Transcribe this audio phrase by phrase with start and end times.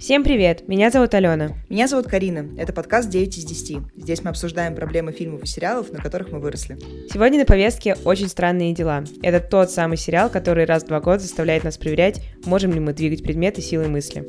[0.00, 0.66] Всем привет!
[0.66, 1.50] Меня зовут Алена.
[1.68, 2.48] Меня зовут Карина.
[2.58, 3.78] Это подкаст 9 из 10.
[3.96, 6.78] Здесь мы обсуждаем проблемы фильмов и сериалов, на которых мы выросли.
[7.12, 9.04] Сегодня на повестке «Очень странные дела».
[9.22, 12.94] Это тот самый сериал, который раз в два года заставляет нас проверять, можем ли мы
[12.94, 14.26] двигать предметы силой мысли.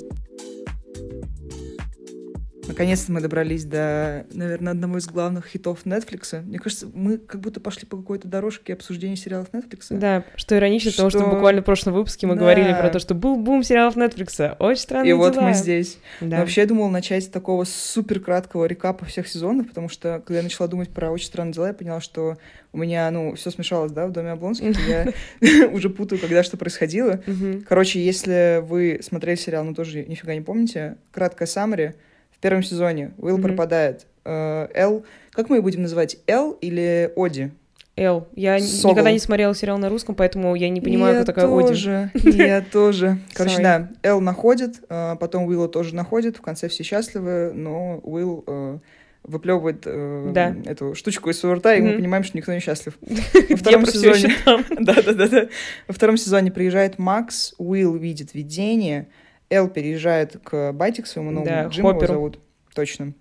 [2.72, 6.42] Наконец-то мы добрались до, наверное, одного из главных хитов Netflix.
[6.42, 9.88] Мне кажется, мы как будто пошли по какой-то дорожке обсуждения сериалов Netflix.
[9.90, 11.04] Да, что иронично, что...
[11.04, 12.42] потому что буквально в прошлом выпуске мы да.
[12.42, 14.56] говорили про то, что был бум сериалов Netflix.
[14.60, 15.28] Очень странные И дела.
[15.28, 15.98] вот мы здесь.
[16.22, 16.40] Да.
[16.40, 20.44] вообще я думала начать с такого супер краткого рекапа всех сезонов, потому что, когда я
[20.44, 22.38] начала думать про очень странные дела, я поняла, что
[22.72, 25.12] у меня, ну, все смешалось, да, в доме Облонских, я
[25.72, 27.22] уже путаю, когда что происходило.
[27.68, 31.96] Короче, если вы смотрели сериал, но тоже нифига не помните, краткая саммари—
[32.42, 33.42] первом сезоне Уилл mm-hmm.
[33.42, 34.08] пропадает.
[34.26, 36.18] Э, Эл, как мы ее будем называть?
[36.28, 37.52] Эл или Оди?
[37.96, 38.28] Эл.
[38.36, 38.94] Я Согл.
[38.94, 42.38] никогда не смотрела сериал на русском, поэтому я не понимаю, я кто такая тоже, Оди.
[42.38, 43.18] Я тоже.
[43.34, 43.64] Короче, Sorry.
[43.64, 48.78] да, Эл находит, э, потом Уилла тоже находит, в конце все счастливы, но Уилл э,
[49.24, 50.56] выплевывает э, да.
[50.66, 51.92] эту штучку из своего рта, и mm-hmm.
[51.92, 52.98] мы понимаем, что никто не счастлив.
[53.50, 54.36] Во втором сезоне...
[54.80, 55.48] да, да, да, да.
[55.88, 59.08] Во втором сезоне приезжает Макс, Уилл видит видение,
[59.52, 62.40] Эл переезжает к Байтик своему новому, да, Джим его зовут,
[62.74, 63.14] точно.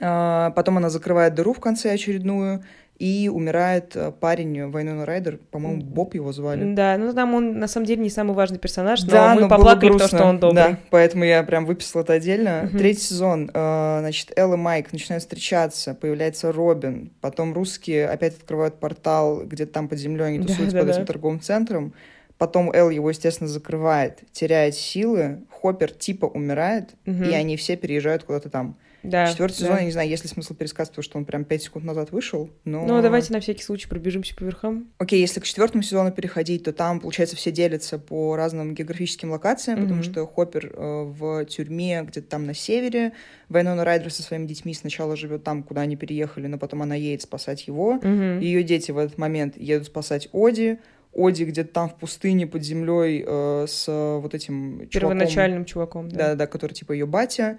[0.00, 2.64] А, потом она закрывает дыру в конце очередную,
[2.98, 6.74] и умирает э, парень Вайнона Райдер, по-моему, Боб его звали.
[6.74, 9.48] Да, ну там он на самом деле не самый важный персонаж, но да, мы но
[9.48, 10.56] поплакали, потому что он добрый.
[10.56, 12.68] Да, поэтому я прям выписала это отдельно.
[12.68, 12.78] Угу.
[12.78, 18.80] Третий сезон, э, значит, Эл и Майк начинают встречаться, появляется Робин, потом русские опять открывают
[18.80, 21.94] портал, где-то там под землей они тусуются да, да, под этим торговым центром.
[22.38, 27.24] Потом Эл его, естественно, закрывает, теряет силы, Хоппер типа умирает, угу.
[27.24, 28.76] и они все переезжают куда-то там.
[29.02, 29.64] Да, Четвертый да.
[29.64, 32.10] сезон, я не знаю, есть ли смысл пересказывать, потому что он прям пять секунд назад
[32.10, 32.84] вышел, но...
[32.84, 34.88] Ну, давайте на всякий случай пробежимся по верхам.
[34.98, 39.78] Окей, если к четвертому сезону переходить, то там, получается, все делятся по разным географическим локациям,
[39.78, 39.82] mm-hmm.
[39.82, 43.12] потому что Хоппер э, в тюрьме где-то там на севере,
[43.48, 47.22] Вайнона Райдер со своими детьми сначала живет там, куда они переехали, но потом она едет
[47.22, 47.98] спасать его.
[48.02, 48.42] Mm-hmm.
[48.42, 50.78] Ее дети в этот момент едут спасать Оди,
[51.12, 56.34] Оди где-то там в пустыне под землей э, с вот этим первоначальным чуваком, да, да,
[56.34, 57.58] да, который типа ее батя.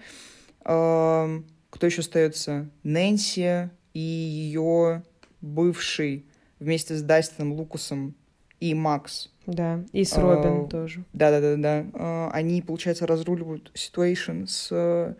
[0.63, 2.69] Э, кто еще остается?
[2.83, 5.03] Нэнси и ее
[5.41, 6.25] бывший
[6.59, 8.15] вместе с Дастином Лукасом
[8.59, 9.29] и Макс.
[9.45, 11.03] Да, и с Робин э, тоже.
[11.13, 11.85] Да, да, да, да.
[11.93, 15.15] Э, они, получается, разруливают ситуацию с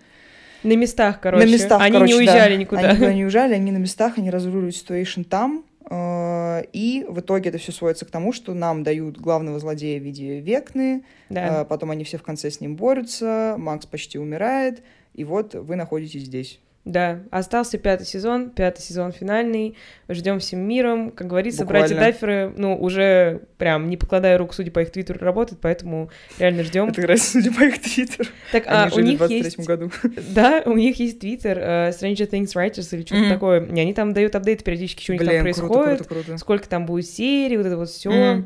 [0.64, 1.46] на местах, короче.
[1.46, 2.60] На местах, они короче, не уезжали да.
[2.60, 2.82] никуда.
[2.82, 5.64] Они никуда не уезжали, они на местах, они разруливают ситуацию там.
[5.90, 10.04] Э, и в итоге это все сводится к тому, что нам дают главного злодея в
[10.04, 11.62] виде Векны, да.
[11.62, 14.84] Э, потом они все в конце с ним борются, Макс почти умирает,
[15.14, 16.60] и вот вы находитесь здесь.
[16.86, 19.76] Да, остался пятый сезон, пятый сезон финальный.
[20.08, 21.12] Ждем всем миром.
[21.12, 21.88] Как говорится, Буквально.
[21.88, 26.64] братья Дафферы, ну, уже прям не покладая рук, судя по их твиттеру, работают, поэтому реально
[26.64, 26.90] ждем.
[26.90, 28.30] Это раз судя по их твиттеру.
[28.52, 29.60] Так, а у них есть...
[29.60, 29.92] году.
[30.30, 33.66] Да, у них есть твиттер uh, Stranger Things Writers или что-то такое.
[33.66, 37.58] И они там дают апдейты периодически, что у них там происходит, сколько там будет серий,
[37.58, 38.46] вот это вот все.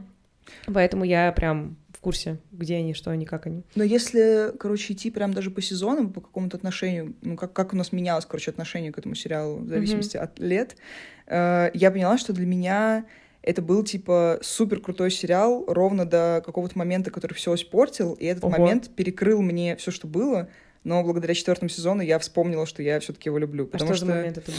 [0.66, 3.64] Поэтому я прям курсе, где они, что они, как они.
[3.76, 7.76] Но если, короче, идти прям даже по сезонам, по какому-то отношению, ну, как, как у
[7.76, 10.20] нас менялось, короче, отношение к этому сериалу в зависимости mm-hmm.
[10.20, 10.76] от лет,
[11.28, 13.06] э, я поняла, что для меня
[13.42, 18.44] это был, типа, супер крутой сериал ровно до какого-то момента, который все испортил, и этот
[18.44, 18.58] Ого.
[18.58, 20.50] момент перекрыл мне все, что было,
[20.84, 23.66] но благодаря четвертому сезону я вспомнила, что я все-таки его люблю.
[23.66, 24.58] Потому а что, что за момент это был?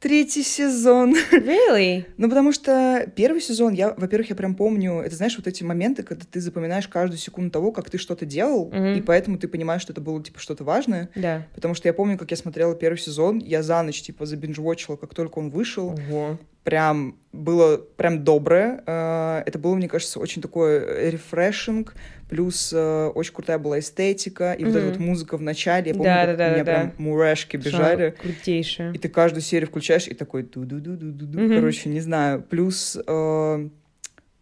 [0.00, 1.14] Третий сезон.
[1.30, 2.06] Really?
[2.16, 6.02] ну, потому что первый сезон, я, во-первых, я прям помню, это знаешь, вот эти моменты,
[6.02, 8.98] когда ты запоминаешь каждую секунду того, как ты что-то делал, mm-hmm.
[8.98, 11.10] и поэтому ты понимаешь, что это было, типа, что-то важное.
[11.14, 11.46] Да.
[11.54, 15.14] Потому что я помню, как я смотрела первый сезон, я за ночь, типа, забинжвотчила, как
[15.14, 15.90] только он вышел.
[15.90, 18.82] Ого прям было прям доброе.
[18.86, 21.94] Э, это было, мне кажется, очень такой рефрешинг,
[22.28, 24.66] плюс э, очень крутая была эстетика, и mm-hmm.
[24.66, 26.86] вот эта вот музыка в начале, я помню, да, как да, у меня да, прям
[26.88, 26.94] да.
[26.98, 28.14] мурашки бежали.
[28.20, 28.92] Крутейшая.
[28.92, 31.56] И ты каждую серию включаешь, и такой ду-ду-ду-ду-ду, mm-hmm.
[31.56, 32.42] короче, не знаю.
[32.42, 33.68] Плюс э,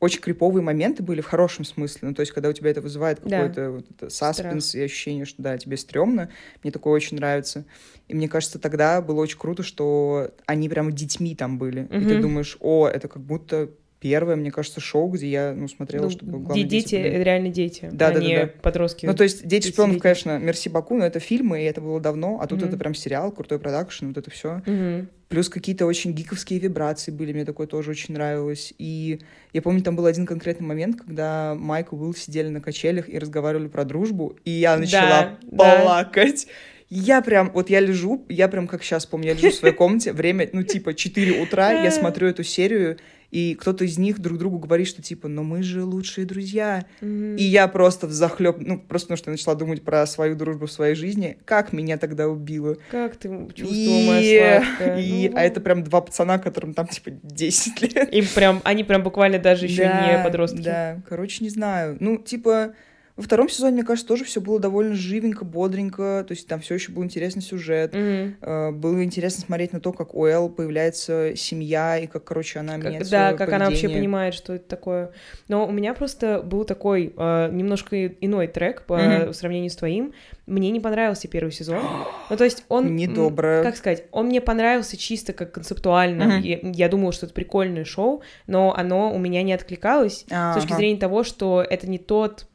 [0.01, 2.09] очень криповые моменты были в хорошем смысле.
[2.09, 3.71] Ну, то есть, когда у тебя это вызывает какой-то да.
[3.71, 4.83] вот это саспенс Страх.
[4.83, 6.31] и ощущение, что да, тебе стрёмно,
[6.63, 7.65] мне такое очень нравится.
[8.07, 11.83] И мне кажется, тогда было очень круто, что они прямо детьми там были.
[11.83, 11.97] Угу.
[11.97, 16.05] И ты думаешь, о, это как будто первое, мне кажется, шоу, где я, ну, смотрела,
[16.05, 16.91] ну, чтобы главные дети...
[16.91, 17.23] Дети, были.
[17.23, 18.53] реально дети, да, а да, не да, да.
[18.63, 19.07] подростки.
[19.07, 22.39] Ну, то есть «Дети шпионов», конечно, «Мерси Баку», но это фильмы, и это было давно,
[22.41, 22.69] а тут mm-hmm.
[22.69, 24.63] это прям сериал, крутой продакшн, вот это все.
[24.67, 25.07] Mm-hmm.
[25.29, 28.73] Плюс какие-то очень гиковские вибрации были, мне такое тоже очень нравилось.
[28.79, 29.21] И
[29.53, 33.19] я помню, там был один конкретный момент, когда Майк и Уилл сидели на качелях и
[33.19, 36.47] разговаривали про дружбу, и я начала да, плакать.
[36.47, 36.53] Да.
[36.91, 40.15] Я прям, вот я лежу, я прям как сейчас помню, я лежу в своей комнате,
[40.15, 42.97] время, ну, типа, 4 утра, я смотрю эту серию,
[43.31, 46.87] и кто-то из них друг другу говорит, что типа, но мы же лучшие друзья.
[47.01, 47.37] Mm-hmm.
[47.37, 50.67] И я просто в захлеб, ну, просто потому что я начала думать про свою дружбу
[50.67, 52.77] в своей жизни, как меня тогда убило.
[52.91, 54.07] Как ты чувствовала, и...
[54.07, 55.01] моя сладкая?
[55.01, 55.29] И...
[55.29, 55.37] Ну...
[55.37, 58.15] А это прям два пацана, которым там, типа, 10 лет.
[58.15, 60.63] Им прям, они прям буквально даже еще да, не подростки.
[60.63, 61.99] Да, короче, не знаю.
[62.01, 62.75] Ну, типа,
[63.19, 66.25] во втором сезоне, мне кажется, тоже все было довольно живенько, бодренько.
[66.27, 67.93] То есть там все еще был интересный сюжет.
[67.93, 68.71] Mm-hmm.
[68.71, 73.11] Было интересно смотреть на то, как у Эл появляется семья и как, короче, она меняет
[73.11, 73.57] Да, как поведение.
[73.57, 75.11] она вообще понимает, что это такое.
[75.49, 79.33] Но у меня просто был такой э, немножко иной трек по mm-hmm.
[79.33, 80.13] сравнению с твоим.
[80.47, 81.83] Мне не понравился первый сезон.
[82.31, 82.95] ну, то есть он...
[82.95, 83.63] Недобро.
[83.65, 84.05] Как сказать?
[84.13, 86.39] Он мне понравился чисто как концептуально.
[86.39, 86.41] Mm-hmm.
[86.43, 90.53] Я, я думала, что это прикольное шоу, но оно у меня не откликалось А-га.
[90.53, 92.47] с точки зрения того, что это не тот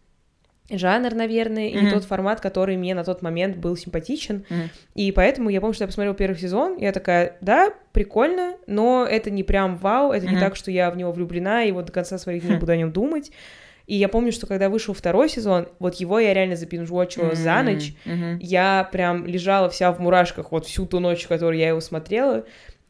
[0.69, 1.87] жанр, наверное, mm-hmm.
[1.87, 4.45] и тот формат, который мне на тот момент был симпатичен.
[4.49, 4.69] Mm-hmm.
[4.95, 9.05] И поэтому я помню, что я посмотрела первый сезон, и я такая, да, прикольно, но
[9.09, 10.33] это не прям вау, это mm-hmm.
[10.33, 12.59] не так, что я в него влюблена, и вот до конца своих дней mm-hmm.
[12.59, 13.31] буду о нем думать.
[13.85, 17.35] И я помню, что когда вышел второй сезон, вот его я реально запинжвочила mm-hmm.
[17.35, 17.93] за ночь.
[18.05, 18.37] Mm-hmm.
[18.39, 22.45] Я прям лежала вся в мурашках вот всю ту ночь, которую я его смотрела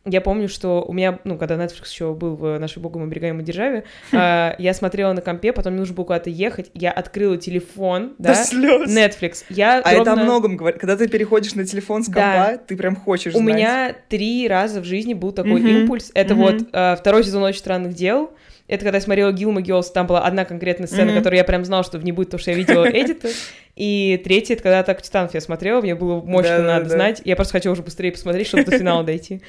[0.05, 3.85] я помню, что у меня, ну, когда Netflix еще был в нашей богом оберегаемой державе,
[4.11, 8.35] э, я смотрела на компе, потом мне нужно было куда-то ехать, я открыла телефон, да,
[8.35, 8.89] слез.
[8.89, 9.45] Netflix.
[9.49, 10.01] Я а ровно...
[10.01, 10.79] это о многом говорит.
[10.79, 12.57] Когда ты переходишь на телефон с компа, да.
[12.57, 13.55] ты прям хочешь У знать.
[13.55, 16.11] меня три раза в жизни был такой импульс.
[16.13, 18.31] Это вот э, второй сезон «Очень странных дел»,
[18.67, 21.17] это когда я смотрела Гилма Гиллс, там была одна конкретная сцена, mm-hmm.
[21.17, 23.29] которую я прям знала, что в ней будет, потому что я видела эдиты.
[23.75, 27.21] И третье, это когда «Атаку титанов» я смотрела, мне было мощно да, надо да, знать.
[27.25, 29.41] Я просто хотела уже быстрее посмотреть, чтобы до финала дойти.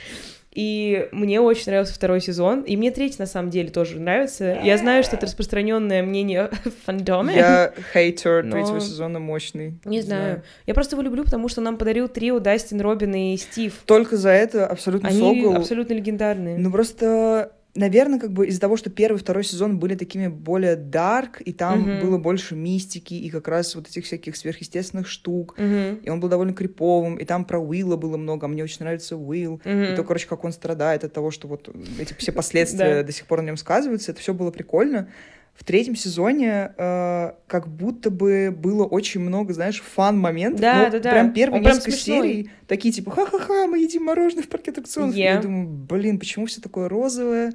[0.54, 2.62] И мне очень нравился второй сезон.
[2.62, 4.60] И мне третий, на самом деле, тоже нравится.
[4.62, 7.34] Я знаю, что это распространенное мнение в фандоме.
[7.34, 8.52] Я хейтер но...
[8.52, 9.78] третьего сезона мощный.
[9.84, 10.22] Не знаю.
[10.22, 10.42] знаю.
[10.66, 13.74] Я просто его люблю, потому что нам подарил трио Дастин, Робин и Стив.
[13.84, 15.56] Только за это абсолютно Они согл.
[15.56, 16.56] абсолютно легендарные.
[16.56, 20.76] Ну просто наверное, как бы из-за того, что первый и второй сезон были такими более
[20.76, 22.00] дарк, и там mm-hmm.
[22.02, 26.02] было больше мистики и как раз вот этих всяких сверхъестественных штук, mm-hmm.
[26.02, 29.16] и он был довольно криповым, и там про Уилла было много, а мне очень нравится
[29.16, 29.92] Уилл, mm-hmm.
[29.92, 33.26] и то, короче, как он страдает от того, что вот эти все последствия до сих
[33.26, 35.08] пор на нем сказываются, это все было прикольно.
[35.54, 40.60] В третьем сезоне э, как будто бы было очень много, знаешь, фан-моментов.
[40.60, 41.10] Да, да, да.
[41.12, 45.14] Прям первые Он несколько прям серий такие типа ха-ха-ха, мы едим мороженое в парке аттракционов.
[45.14, 45.34] Yeah.
[45.34, 47.52] Я думаю, блин, почему все такое розовое?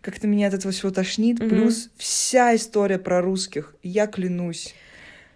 [0.00, 1.38] Как-то меня от этого всего тошнит.
[1.38, 1.48] Mm-hmm.
[1.48, 4.74] Плюс вся история про русских, я клянусь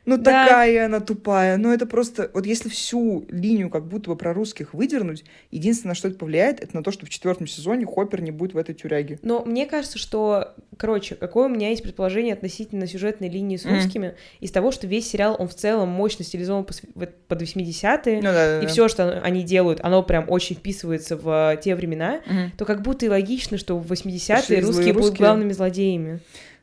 [0.09, 0.47] ну да.
[0.47, 1.57] такая она тупая.
[1.59, 2.31] Но это просто...
[2.33, 6.61] Вот если всю линию как будто бы про русских выдернуть, единственное, на что это повлияет,
[6.61, 9.19] это на то, что в четвертом сезоне Хоппер не будет в этой тюряге.
[9.23, 10.55] Но мне кажется, что...
[10.77, 14.15] Короче, какое у меня есть предположение относительно сюжетной линии с русскими, mm.
[14.41, 18.59] из того, что весь сериал, он в целом мощно стилизован под 80-е, ну, да, да,
[18.61, 18.69] и да.
[18.69, 22.51] все, что они делают, оно прям очень вписывается в те времена, mm.
[22.57, 26.21] то как будто и логично, что в 80-е русские, русские будут главными злодеями.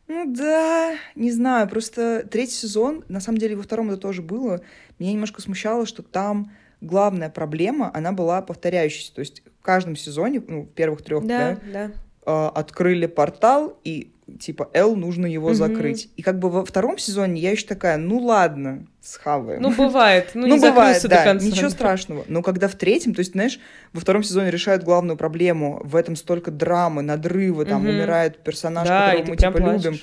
[0.07, 4.62] Ну да, не знаю, просто третий сезон, на самом деле во втором это тоже было,
[5.00, 10.44] меня немножко смущало, что там главная проблема, она была повторяющейся, то есть в каждом сезоне,
[10.48, 11.92] ну, в первых трех, да, да, да.
[12.28, 15.54] Э, открыли портал, и типа, Эл, нужно его угу.
[15.54, 16.10] закрыть.
[16.16, 19.62] И как бы во втором сезоне я еще такая, ну ладно, схаваем.
[19.62, 20.31] Ну, бывает.
[20.33, 21.45] Ну, ну не бывает, да, до конца.
[21.45, 22.25] ничего страшного.
[22.27, 23.60] Но когда в третьем, то есть, знаешь,
[23.94, 27.89] во втором сезоне решают главную проблему, в этом столько драмы, надрывы, там угу.
[27.89, 29.83] умирает персонаж, да, которого мы, типа, плачешь.
[29.86, 30.00] любим.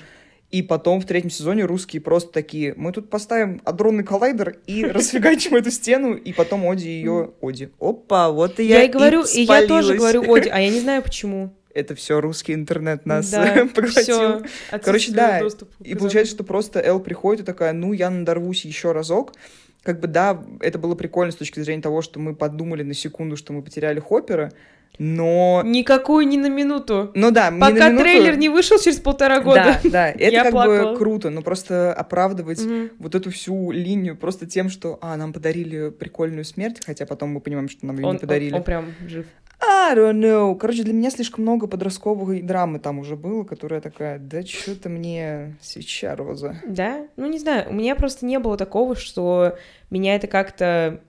[0.50, 5.56] И потом в третьем сезоне русские просто такие, мы тут поставим адронный коллайдер и расфигачим
[5.56, 7.30] эту стену, и потом Оди ее...
[7.40, 7.70] Оди.
[7.80, 10.80] Опа, вот и я Я и говорю, и я тоже говорю Оди, а я не
[10.80, 14.44] знаю почему это все русский интернет нас да, поглотил.
[14.82, 15.40] Короче, да.
[15.80, 19.32] И получается, что просто Эл приходит и такая, ну, я надорвусь еще разок.
[19.82, 23.36] Как бы, да, это было прикольно с точки зрения того, что мы подумали на секунду,
[23.36, 24.52] что мы потеряли Хоппера,
[24.98, 25.62] но...
[25.64, 27.10] Никакую ни на минуту.
[27.14, 28.04] Ну да, Пока минуту...
[28.04, 29.80] трейлер не вышел через полтора года.
[29.82, 30.92] Да, да, это я как плакала.
[30.92, 32.90] бы круто, но просто оправдывать угу.
[32.98, 37.40] вот эту всю линию просто тем, что, а, нам подарили прикольную смерть, хотя потом мы
[37.40, 38.52] понимаем, что нам ее он, не подарили.
[38.52, 39.26] Он, он прям жив.
[39.90, 40.56] I don't know.
[40.56, 45.56] Короче, для меня слишком много подростковой драмы там уже было, которая такая, да что-то мне
[45.60, 46.56] свеча роза.
[46.66, 47.06] Да?
[47.16, 49.56] Ну, не знаю, у меня просто не было такого, что
[49.92, 51.00] меня это как-то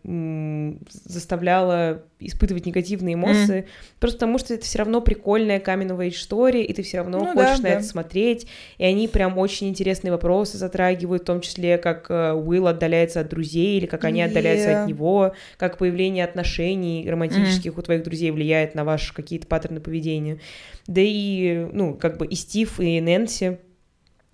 [1.06, 3.68] заставляло испытывать негативные эмоции, mm.
[4.00, 7.58] просто потому что это все равно прикольная каменная история, и ты все равно ну, хочешь
[7.58, 7.70] да, на да.
[7.70, 8.48] это смотреть,
[8.78, 13.30] и они прям очень интересные вопросы затрагивают, в том числе, как э, Уилл отдаляется от
[13.30, 14.26] друзей, или как они yeah.
[14.26, 17.80] отдаляются от него, как появление отношений романтических mm.
[17.80, 20.40] у твоих друзей влияет на ваши какие-то паттерны поведения.
[20.88, 23.60] Да и, ну, как бы и Стив, и Нэнси,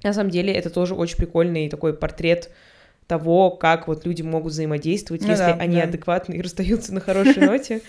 [0.03, 2.49] на самом деле, это тоже очень прикольный такой портрет
[3.09, 5.83] того, как вот люди могут взаимодействовать, ну, если да, они да.
[5.83, 7.81] адекватны и расстаются на хорошей ноте.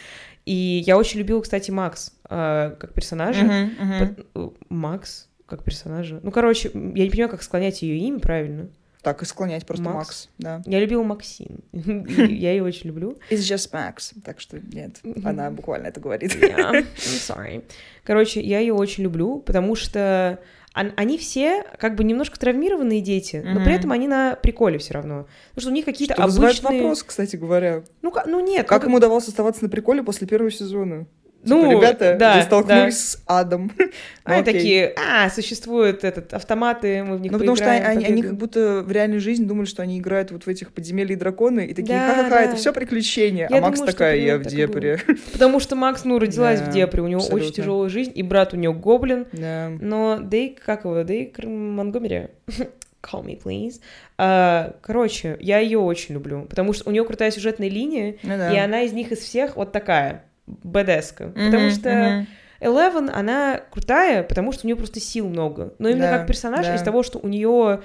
[0.46, 3.44] И я очень любила, кстати, Макс э, как персонажа.
[3.44, 4.56] Uh-huh, uh-huh.
[4.70, 6.20] Макс как персонажа.
[6.22, 8.70] Ну, короче, я не понимаю, как склонять ее имя правильно.
[9.02, 10.62] Так и склонять просто Макс, Макс да.
[10.64, 11.60] Я любила Максин.
[11.72, 13.18] я ее очень люблю.
[13.30, 14.14] It's just Max.
[14.24, 16.34] Так что нет, она буквально это говорит.
[16.34, 17.62] yeah, I'm sorry.
[18.04, 20.38] Короче, я ее очень люблю, потому что
[20.72, 23.52] они все как бы немножко травмированные дети, mm-hmm.
[23.52, 25.26] но при этом они на приколе все равно.
[25.50, 26.80] Потому что у них какие-то обычные...
[26.80, 27.82] вопрос, кстати говоря.
[28.02, 28.68] Ну, ну нет.
[28.68, 31.06] Как ну, им удавалось оставаться на приколе после первого сезона?
[31.42, 33.00] Типа, ну, ребята да, столкнулись да.
[33.00, 33.72] с адом.
[33.78, 33.86] Ну,
[34.24, 38.36] они такие, а, существуют этот, автоматы, мы в них Ну, потому что они, они как
[38.36, 41.72] будто в реальной жизни думали, что они играют вот в этих подземелья и драконы, и
[41.72, 42.42] такие, ха-ха-ха, да.
[42.42, 43.48] это все приключения.
[43.50, 45.00] Я а Макс думаю, такая, я в Депре.
[45.32, 47.46] Потому что Макс, ну, родилась в Депре, у него абсолютно.
[47.46, 49.26] очень тяжелая жизнь, и брат у него гоблин.
[49.32, 49.70] Да.
[49.80, 52.28] Но Дейк, как его, Дейк Монгомери?
[53.02, 53.80] Call me, please.
[54.18, 58.52] Uh, короче, я ее очень люблю, потому что у нее крутая сюжетная линия, ну, да.
[58.52, 60.24] и она из них из всех вот такая
[60.62, 61.24] бадеска.
[61.24, 62.26] Mm-hmm, потому что mm-hmm.
[62.60, 65.74] Eleven, она крутая, потому что у нее просто сил много.
[65.78, 66.74] Но именно да, как персонаж, да.
[66.74, 67.80] из того, что у нее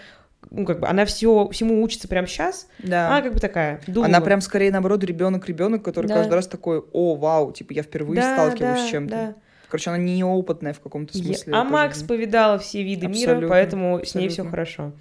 [0.51, 3.07] ну, как бы она все, всему учится прямо сейчас, да.
[3.07, 4.07] она как бы такая думала.
[4.07, 6.15] Она прям скорее, наоборот, ребенок-ребенок, который да.
[6.15, 9.15] каждый раз такой, о, вау, типа, я впервые да, сталкиваюсь да, с чем-то.
[9.15, 9.35] Да.
[9.67, 11.53] Короче, она неопытная в каком-то смысле.
[11.53, 12.07] А Макс жизни.
[12.07, 14.11] повидала все виды абсолютно, мира, поэтому абсолютно.
[14.11, 14.93] с ней все хорошо.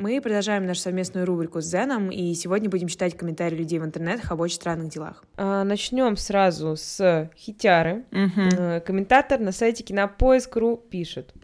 [0.00, 4.32] Мы продолжаем нашу совместную рубрику с Зеном, и сегодня будем читать комментарии людей в интернетах
[4.32, 5.22] об очень странных делах.
[5.36, 8.06] А, начнем сразу с Хитяры.
[8.10, 8.82] Угу.
[8.86, 11.34] Комментатор на сайте Кинопоиск.ру пишет.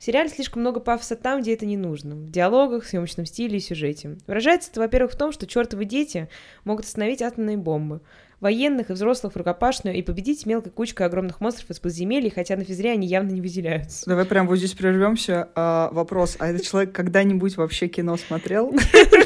[0.00, 2.16] В сериале слишком много пафоса там, где это не нужно.
[2.16, 4.18] В диалогах, съемочном стиле и сюжете.
[4.26, 6.28] Выражается это, во-первых, в том, что чертовы дети
[6.64, 8.00] могут остановить атомные бомбы
[8.42, 12.64] военных и взрослых в рукопашную и победить мелкой кучкой огромных монстров из подземелий, хотя на
[12.64, 14.04] физре они явно не выделяются.
[14.06, 15.48] Давай прям вот здесь прервемся.
[15.54, 18.74] А, вопрос, а этот человек когда-нибудь вообще кино смотрел?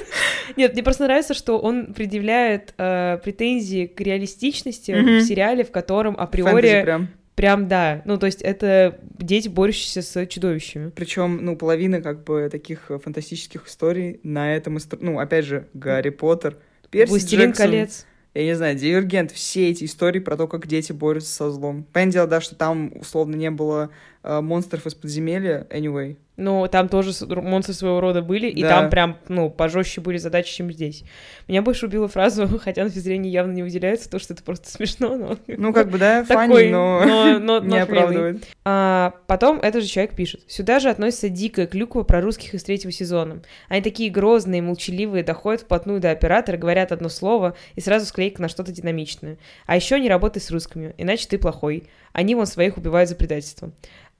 [0.56, 6.14] Нет, мне просто нравится, что он предъявляет э, претензии к реалистичности в сериале, в котором
[6.16, 7.08] априори прям.
[7.34, 8.02] Прям да.
[8.04, 10.90] Ну, то есть это дети, борющиеся с чудовищами.
[10.90, 14.78] Причем, ну, половина как бы таких фантастических историй на этом...
[15.00, 16.58] Ну, опять же, Гарри Поттер,
[16.90, 20.92] Перси Властелин Джексон, колец я не знаю, Дивергент, все эти истории про то, как дети
[20.92, 21.84] борются со злом.
[21.92, 23.90] Понятное дело, да, что там условно не было
[24.22, 26.16] э, монстров из подземелья, anyway.
[26.36, 28.58] Ну, там тоже монстры своего рода были, да.
[28.58, 31.02] и там прям, ну, пожестче были задачи, чем здесь.
[31.48, 35.16] Меня больше убила фраза, хотя на физзрении явно не выделяется, то, что это просто смешно,
[35.16, 35.38] но...
[35.46, 38.46] Ну, как бы, да, фанни, но, но, но не оправдывает.
[38.64, 40.42] А, потом этот же человек пишет.
[40.46, 43.42] Сюда же относится дикая клюква про русских из третьего сезона.
[43.68, 48.48] Они такие грозные, молчаливые, доходят вплотную до оператора, говорят одно слово и сразу склейка на
[48.48, 49.38] что-то динамичное.
[49.64, 51.84] А еще не работай с русскими, иначе ты плохой.
[52.12, 53.72] Они вон своих убивают за предательство.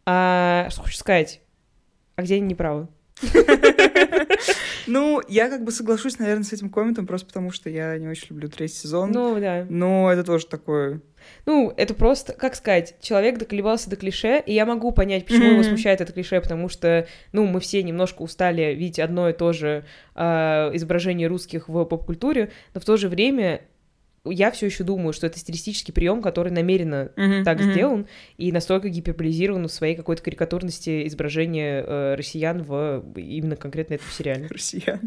[0.07, 1.41] А, что хочешь сказать?
[2.17, 2.89] А где они неправы?
[4.87, 8.29] Ну, я как бы соглашусь, наверное, с этим комментом, просто потому что я не очень
[8.31, 9.11] люблю третий сезон.
[9.11, 9.67] Ну, да.
[9.69, 11.01] Но это тоже такое...
[11.45, 15.53] Ну, это просто, как сказать, человек доколебался до клише, и я могу понять, почему mm-hmm.
[15.55, 19.53] его смущает это клише, потому что, ну, мы все немножко устали видеть одно и то
[19.53, 20.23] же э,
[20.75, 23.63] изображение русских в поп-культуре, но в то же время
[24.31, 27.73] я все еще думаю, что это стилистический прием, который намеренно mm-hmm, так mm-hmm.
[27.73, 28.07] сделан
[28.37, 34.47] и настолько гиперболизирован в своей какой-то карикатурности изображения э, россиян в именно конкретно этом сериале.
[34.49, 35.01] Россиян.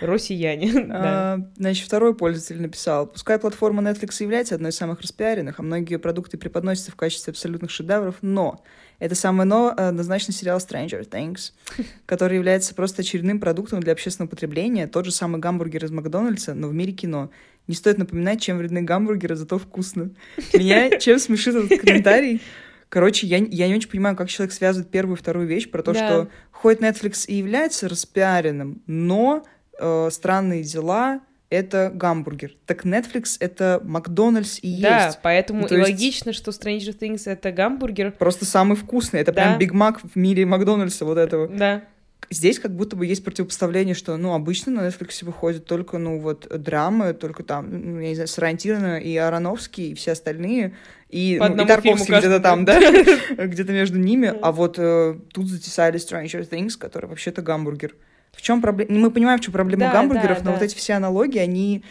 [0.00, 5.62] Россияне, а, Значит, второй пользователь написал, пускай платформа Netflix является одной из самых распиаренных, а
[5.62, 8.62] многие продукты преподносятся в качестве абсолютных шедевров, но
[8.98, 11.52] это самый но однозначно сериал Stranger Things,
[12.06, 16.68] который является просто очередным продуктом для общественного потребления, тот же самый гамбургер из Макдональдса, но
[16.68, 17.30] в мире кино.
[17.66, 20.10] Не стоит напоминать, чем вредны гамбургеры, зато вкусно.
[20.52, 22.40] Меня чем смешит этот комментарий?
[22.88, 25.92] Короче, я, я не очень понимаю, как человек связывает первую и вторую вещь про то,
[25.92, 26.06] да.
[26.06, 29.44] что хоть Netflix и является распиаренным, но
[29.80, 32.56] э, странные дела это гамбургер.
[32.66, 35.16] Так Netflix— это Макдональдс и да, есть.
[35.16, 35.90] Да, поэтому ну, и есть...
[35.90, 38.12] логично, что Stranger Things— это гамбургер.
[38.12, 39.20] Просто самый вкусный.
[39.20, 39.42] Это да.
[39.42, 41.48] прям Биг Мак в мире Макдональдса вот этого.
[41.48, 41.84] Да.
[42.30, 46.46] Здесь как будто бы есть противопоставление, что, ну, обычно на Netflix выходят только, ну, вот,
[46.50, 50.74] драмы, только там, ну, я не знаю, Сарантино и Ароновский, и все остальные,
[51.10, 52.80] и, По ну, и Тарковский где-то там, да,
[53.38, 57.94] где-то между ними, а вот э, тут затесали Stranger Things, который вообще-то гамбургер.
[58.32, 58.92] В чем проблема?
[58.98, 61.84] Мы понимаем, в чем проблема гамбургеров, но вот эти все аналогии, они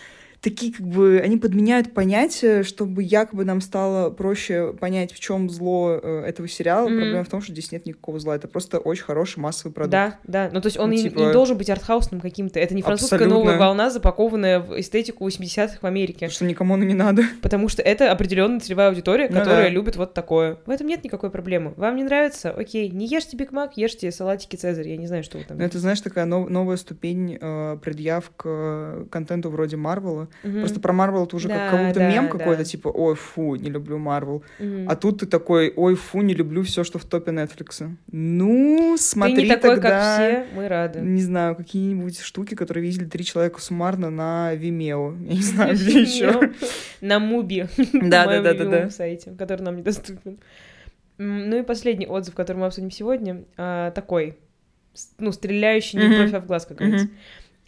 [0.44, 6.00] такие как бы, они подменяют понятия, чтобы якобы нам стало проще понять, в чем зло
[6.04, 6.90] э, этого сериала.
[6.90, 7.00] Mm-hmm.
[7.00, 8.36] Проблема в том, что здесь нет никакого зла.
[8.36, 9.92] Это просто очень хороший массовый продукт.
[9.92, 10.50] Да, да.
[10.52, 11.18] Ну, то есть он ну, типа...
[11.18, 12.60] не, не должен быть артхаусным каким-то.
[12.60, 13.40] Это не французская Абсолютно.
[13.40, 16.14] новая волна, запакованная в эстетику 80-х в Америке.
[16.14, 17.24] Потому что никому оно не надо.
[17.42, 19.70] Потому что это определенная целевая аудитория, ну, которая да.
[19.70, 20.58] любит вот такое.
[20.66, 21.74] В этом нет никакой проблемы.
[21.78, 22.52] Вам не нравится?
[22.52, 24.90] Окей, не ешьте Биг Мак, ешьте салатики Цезарь.
[24.90, 25.58] Я не знаю, что вы там.
[25.58, 30.28] Ну, это, знаешь, такая нов- новая ступень э, предъяв к э, контенту вроде Марвела.
[30.44, 30.60] Угу.
[30.60, 32.32] Просто про Марвел это уже да, как, как будто да, мем да.
[32.32, 34.44] какой-то, типа, ой, фу, не люблю Марвел.
[34.60, 34.86] Угу.
[34.88, 37.90] А тут ты такой, ой, фу, не люблю все, что в топе Netflix.
[38.12, 41.00] Ну, смотри ты не такой, тогда, как все, мы рады.
[41.00, 45.18] Не знаю, какие-нибудь штуки, которые видели три человека суммарно на Vimeo.
[45.28, 46.52] Я не знаю, где еще.
[47.02, 47.68] На Муби.
[47.94, 48.90] Да, да, да, да, да.
[48.90, 50.40] сайте, который нам недоступен.
[51.18, 54.38] Ну и последний отзыв, который мы обсудим сегодня, а, такой,
[55.20, 56.40] ну, стреляющий не mm-hmm.
[56.40, 57.10] в глаз, как говорится.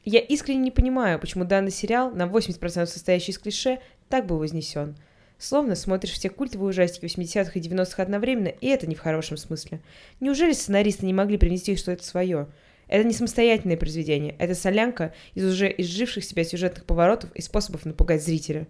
[0.06, 4.96] Я искренне не понимаю, почему данный сериал, на 80% состоящий из клише, так был вознесен.
[5.38, 9.82] Словно смотришь все культовые ужастики 80-х и 90-х одновременно, и это не в хорошем смысле.
[10.20, 12.48] Неужели сценаристы не могли принести что-то свое?
[12.88, 18.24] Это не самостоятельное произведение, это солянка из уже изживших себя сюжетных поворотов и способов напугать
[18.24, 18.68] зрителя.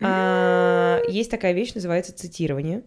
[0.00, 2.82] А, есть такая вещь, называется цитирование.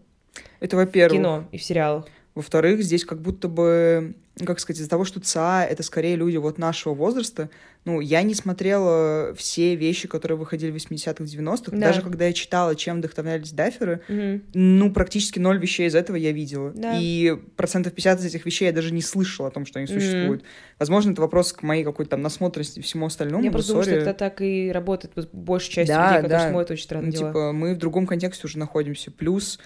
[0.60, 1.14] Это во-первых.
[1.14, 2.08] В кино и в сериалах.
[2.34, 6.58] Во-вторых, здесь как будто бы, как сказать, из-за того, что ЦА— это скорее люди вот
[6.58, 7.50] нашего возраста,
[7.86, 11.72] ну, я не смотрела все вещи, которые выходили в 80-х, 90-х.
[11.72, 11.78] Да.
[11.78, 14.42] Даже когда я читала, чем вдохновлялись даферы, угу.
[14.56, 16.72] ну, практически ноль вещей из этого я видела.
[16.72, 16.98] Да.
[17.00, 20.00] И процентов 50 из этих вещей я даже не слышала о том, что они угу.
[20.00, 20.44] существуют.
[20.80, 23.44] Возможно, это вопрос к моей какой-то там насмотренности и всему остальному.
[23.44, 26.50] Я просто думаю, что это так и работает большая часть да, людей, которые да.
[26.50, 27.30] смотрят очень странные ну, дела.
[27.30, 29.12] Типа, мы в другом контексте уже находимся.
[29.12, 29.60] Плюс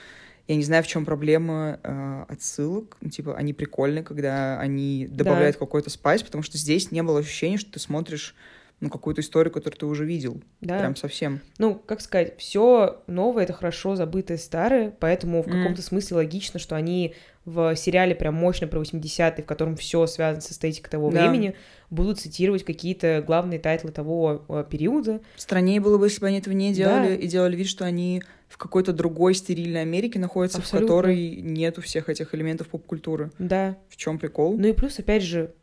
[0.49, 2.97] я не знаю, в чем проблема э, отсылок.
[3.01, 5.59] Ну, типа, они прикольные, когда они добавляют да.
[5.59, 8.35] какой-то спайс, потому что здесь не было ощущения, что ты смотришь
[8.79, 10.41] ну, какую-то историю, которую ты уже видел.
[10.61, 10.79] Да.
[10.79, 11.41] Прям совсем.
[11.59, 15.51] Ну, как сказать, все новое это хорошо забытое старое, поэтому в mm.
[15.51, 17.13] каком-то смысле логично, что они
[17.49, 21.21] в сериале прям мощно про 80-е, в котором все связано с эстетикой того да.
[21.21, 21.55] времени,
[21.89, 25.21] будут цитировать какие-то главные тайтлы того э, периода.
[25.35, 27.15] Страннее было бы, если бы они этого не делали да.
[27.15, 30.85] и делали вид, что они в какой-то другой стерильной Америке находятся, Абсолютно.
[30.85, 33.31] в которой нету всех этих элементов поп-культуры.
[33.39, 33.77] Да.
[33.89, 34.57] В чем прикол?
[34.57, 35.53] Ну и плюс, опять же,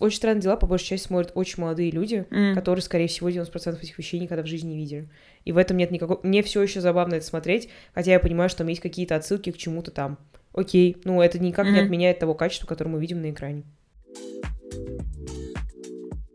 [0.00, 2.54] очень странные дела, по большей части смотрят очень молодые люди, мм.
[2.54, 5.08] которые, скорее всего, 90% этих вещей никогда в жизни не видели.
[5.44, 6.20] И в этом нет никакого...
[6.22, 9.56] Мне все еще забавно это смотреть, хотя я понимаю, что там есть какие-то отсылки к
[9.56, 10.18] чему-то там.
[10.54, 11.72] Окей, ну это никак mm-hmm.
[11.72, 13.64] не отменяет того качества, которое мы видим на экране.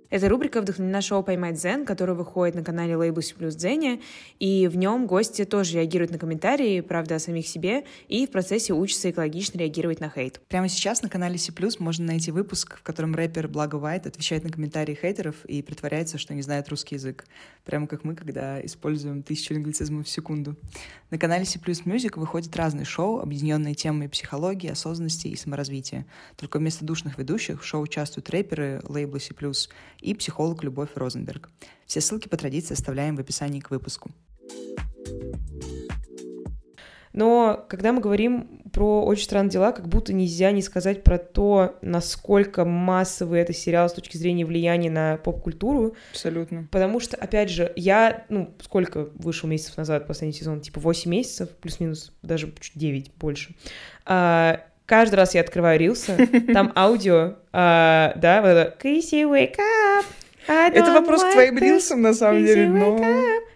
[0.09, 4.01] Эта рубрика вдохновлена шоу «Поймать Зен», которое выходит на канале Labels плюс Дзене,
[4.39, 8.73] и в нем гости тоже реагируют на комментарии, правда, о самих себе, и в процессе
[8.73, 10.41] учатся экологично реагировать на хейт.
[10.47, 14.49] Прямо сейчас на канале C+, можно найти выпуск, в котором рэпер Благо Вайт отвечает на
[14.49, 17.25] комментарии хейтеров и притворяется, что не знает русский язык.
[17.63, 20.55] Прямо как мы, когда используем тысячу англицизмов в секунду.
[21.11, 26.07] На канале C++ Music выходят разные шоу, объединенные темами психологии, осознанности и саморазвития.
[26.35, 29.35] Только вместо душных ведущих в шоу участвуют рэперы лейбла C+,
[30.01, 31.49] и психолог Любовь Розенберг.
[31.85, 34.11] Все ссылки по традиции оставляем в описании к выпуску.
[37.11, 41.77] Но когда мы говорим про «Очень странные дела», как будто нельзя не сказать про то,
[41.81, 45.95] насколько массовый это сериал с точки зрения влияния на поп-культуру.
[46.11, 46.67] Абсолютно.
[46.71, 50.61] Потому что, опять же, я, ну, сколько вышел месяцев назад последний сезон?
[50.61, 53.55] Типа 8 месяцев, плюс-минус, даже чуть 9 больше.
[54.05, 60.05] А, каждый раз я открываю рилсы, там аудио, а, да, вот это «Киси, wake up!»
[60.47, 62.99] Это вопрос к твоим рилсам, на самом деле, но...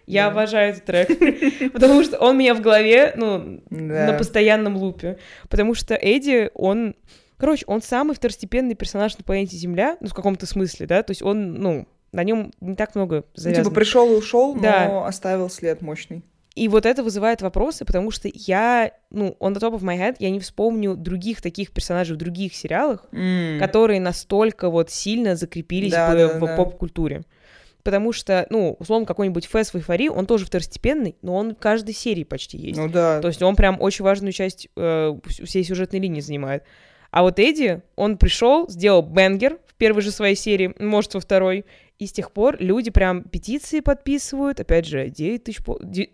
[0.05, 1.07] Я обожаю этот трек,
[1.73, 5.17] потому что он меня в голове, ну, на постоянном лупе.
[5.49, 6.95] Потому что Эдди, он...
[7.37, 11.23] Короче, он самый второстепенный персонаж на планете Земля, ну, в каком-то смысле, да, то есть
[11.23, 13.63] он, ну, на нем не так много завязано.
[13.63, 14.87] Ну, типа пришел и ушел, да.
[14.87, 16.23] но оставил след мощный.
[16.55, 20.17] И вот это вызывает вопросы, потому что я, ну, on the top of my head,
[20.19, 23.57] я не вспомню других таких персонажей в других сериалах, mm.
[23.57, 26.55] которые настолько вот сильно закрепились да, бы да, в да.
[26.55, 27.23] поп-культуре.
[27.81, 31.93] Потому что, ну, условно, какой-нибудь Фэс в эйфории, он тоже второстепенный, но он в каждой
[31.93, 32.79] серии почти есть.
[32.79, 33.19] Ну да.
[33.19, 36.63] То есть он прям очень важную часть э, всей сюжетной линии занимает.
[37.11, 41.65] А вот Эдди, он пришел, сделал бенгер в первой же своей серии, может, во второй,
[41.99, 44.59] и с тех пор люди прям петиции подписывают.
[44.59, 45.61] Опять же, 9 тысяч,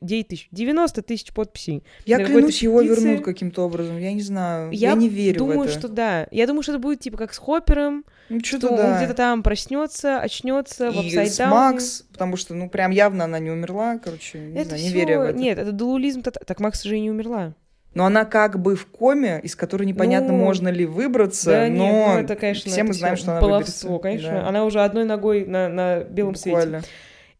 [0.01, 1.83] 9 тысяч 90 тысяч подписей.
[2.05, 3.97] Я клянусь, его вернут каким-то образом.
[3.97, 4.71] Я не знаю.
[4.71, 5.79] Я, я не верю думаю, в это.
[5.79, 6.27] что да.
[6.31, 8.05] Я думаю, что это будет типа как с Хоппером.
[8.29, 8.91] Ну, что, что да.
[8.91, 13.39] он где-то там проснется, очнется, в И с Макс, потому что, ну, прям явно она
[13.39, 13.97] не умерла.
[13.97, 14.97] Короче, не это знаю, не всё...
[14.97, 15.39] верю в это.
[15.39, 16.21] Нет, это дулулизм.
[16.21, 17.55] Так Макс же и не умерла
[17.93, 21.85] но она как бы в коме, из которой непонятно, ну, можно ли выбраться, да, но
[21.85, 24.03] нет, ну, это, конечно, все мы знаем, что она баловство, выберется.
[24.03, 24.41] конечно.
[24.43, 24.47] Да.
[24.47, 26.81] Она уже одной ногой на, на белом Буквально.
[26.81, 26.93] свете.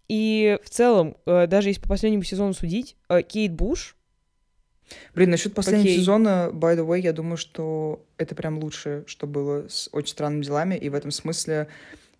[0.08, 3.96] И в целом, э, даже если по последнему сезону судить, э, Кейт Буш...
[5.14, 6.00] Блин, насчет последнего Окей.
[6.00, 10.44] сезона, by the way, я думаю, что это прям лучшее, что было с «Очень странными
[10.44, 11.68] делами», и в этом смысле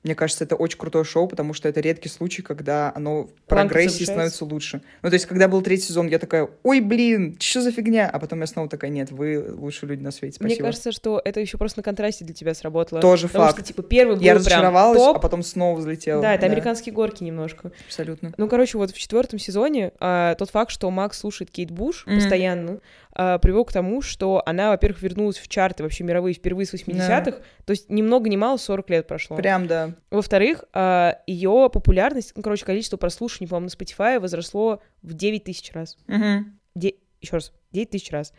[0.04, 4.06] мне кажется, это очень крутое шоу, потому что это редкий случай, когда оно в прогрессии
[4.06, 4.82] становится лучше.
[5.02, 8.10] Ну, то есть, когда был третий сезон, я такая, ой, блин, что за фигня?
[8.10, 10.56] А потом я снова такая, нет, вы лучшие люди на свете, спасибо.
[10.56, 13.02] Мне кажется, что это еще просто на контрасте для тебя сработало.
[13.02, 13.58] Тоже потому факт.
[13.58, 15.18] Что, типа, первый был Я разочаровалась, топ.
[15.18, 16.22] а потом снова взлетела.
[16.22, 16.48] Да, это да.
[16.48, 17.72] американские горки немножко.
[17.86, 18.34] Абсолютно.
[18.38, 22.16] Ну, короче, вот в четвертом сезоне а, тот факт, что Макс слушает Кейт Буш mm-hmm.
[22.16, 22.80] постоянно,
[23.22, 27.32] а, привел к тому, что она, во-первых, вернулась в чарты вообще мировые впервые с 80-х,
[27.32, 27.38] да.
[27.66, 29.36] то есть ни много ни мало 40 лет прошло.
[29.36, 29.94] Прям, да.
[30.10, 35.70] Во-вторых, а, ее популярность, ну, короче, количество прослушиваний, по-моему, на Spotify возросло в 9 тысяч
[35.74, 35.98] раз.
[36.08, 36.46] Угу.
[36.76, 36.94] Де...
[37.20, 38.32] Еще раз, 9 тысяч раз.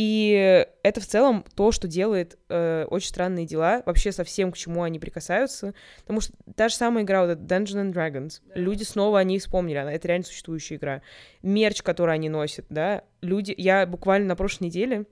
[0.00, 4.56] И это в целом то, что делает э, очень странные дела вообще со всем, к
[4.56, 5.74] чему они прикасаются.
[6.02, 8.60] Потому что та же самая игра, вот Dungeons and Dragons, да.
[8.60, 11.02] люди снова о ней вспомнили, она, это реально существующая игра.
[11.42, 13.52] Мерч, который они носят, да, люди...
[13.58, 15.06] Я буквально на прошлой неделе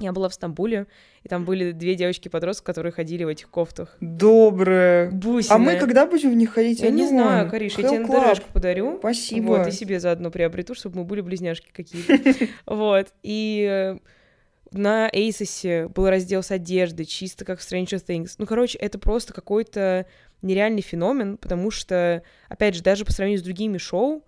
[0.00, 0.86] я была в Стамбуле,
[1.22, 3.96] и там были две девочки-подростки, которые ходили в этих кофтах.
[4.00, 5.10] Добрые.
[5.10, 5.54] Бусины.
[5.54, 6.80] А мы когда будем в них ходить?
[6.80, 8.96] Я, я не знаю, Кариш, я тебе ндр подарю.
[8.98, 9.46] Спасибо.
[9.46, 12.18] Вот, и себе заодно приобрету, чтобы мы были близняшки какие-то.
[12.66, 13.98] Вот, и э,
[14.72, 18.32] на Эйсосе был раздел с одеждой, чисто как в Stranger Things.
[18.38, 20.06] Ну, короче, это просто какой-то
[20.42, 24.24] нереальный феномен, потому что, опять же, даже по сравнению с другими шоу,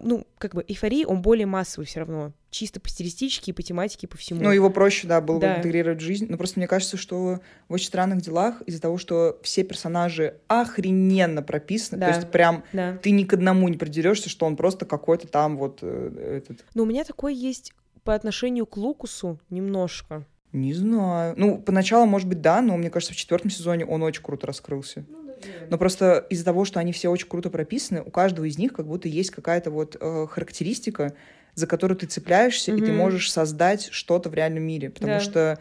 [0.00, 2.32] ну, как бы эйфория, он более массовый все равно.
[2.50, 4.40] Чисто по стилистически, и по тематике, и по всему.
[4.42, 5.52] Ну, его проще, да, было да.
[5.52, 6.26] бы интегрировать в жизнь.
[6.28, 11.42] Но просто мне кажется, что в очень странных делах из-за того, что все персонажи охрененно
[11.42, 12.10] прописаны, да.
[12.10, 12.96] то есть прям да.
[13.02, 16.64] ты ни к одному не придерешься, что он просто какой-то там вот э, этот.
[16.74, 17.72] Но у меня такой есть
[18.04, 20.24] по отношению к Лукусу немножко.
[20.52, 21.34] Не знаю.
[21.36, 25.04] Ну, поначалу, может быть, да, но мне кажется, в четвертом сезоне он очень круто раскрылся.
[25.08, 25.21] Ну,
[25.70, 28.86] но просто из-за того, что они все очень круто прописаны, у каждого из них как
[28.86, 31.14] будто есть какая-то вот э, характеристика,
[31.54, 32.78] за которую ты цепляешься, mm-hmm.
[32.78, 34.90] и ты можешь создать что-то в реальном мире.
[34.90, 35.20] Потому да.
[35.20, 35.58] что,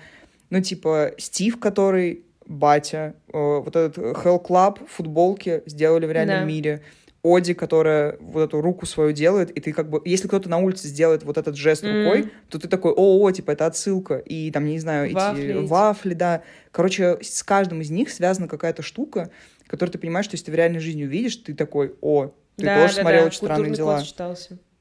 [0.49, 6.45] ну, типа, Стив, который батя, э, вот этот Hell Club, футболки сделали в реальном да.
[6.45, 6.81] мире.
[7.23, 10.87] Оди, которая вот эту руку свою делает, и ты как бы, если кто-то на улице
[10.87, 12.03] сделает вот этот жест mm.
[12.03, 15.67] рукой, то ты такой, о, о, типа, это отсылка, и там, не знаю, вафли эти
[15.67, 16.41] вафли, да.
[16.71, 19.29] Короче, с каждым из них связана какая-то штука,
[19.71, 22.81] которую ты понимаешь, что если ты в реальной жизни увидишь, ты такой, о, ты да,
[22.81, 23.27] тоже да, смотрел да.
[23.27, 24.03] очень странные дела.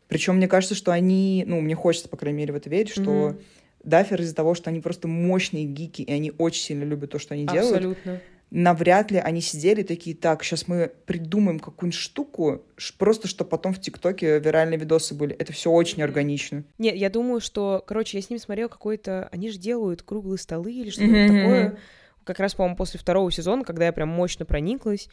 [0.08, 3.00] Причем мне кажется, что они, ну, мне хочется, по крайней мере, в это верить, что
[3.00, 3.42] mm-hmm.
[3.84, 7.34] Даффер из-за того, что они просто мощные гики, и они очень сильно любят то, что
[7.34, 7.76] они делают.
[7.76, 12.62] Абсолютно навряд ли они сидели такие, так, сейчас мы придумаем какую-нибудь штуку,
[12.98, 15.36] просто чтобы потом в ТикТоке виральные видосы были.
[15.36, 16.64] Это все очень органично.
[16.78, 19.28] Нет, я думаю, что, короче, я с ними смотрела какой-то...
[19.30, 21.26] Они же делают круглые столы или что-то mm-hmm.
[21.28, 21.78] такое.
[22.30, 25.08] Как раз, по-моему, после второго сезона, когда я прям мощно прониклась.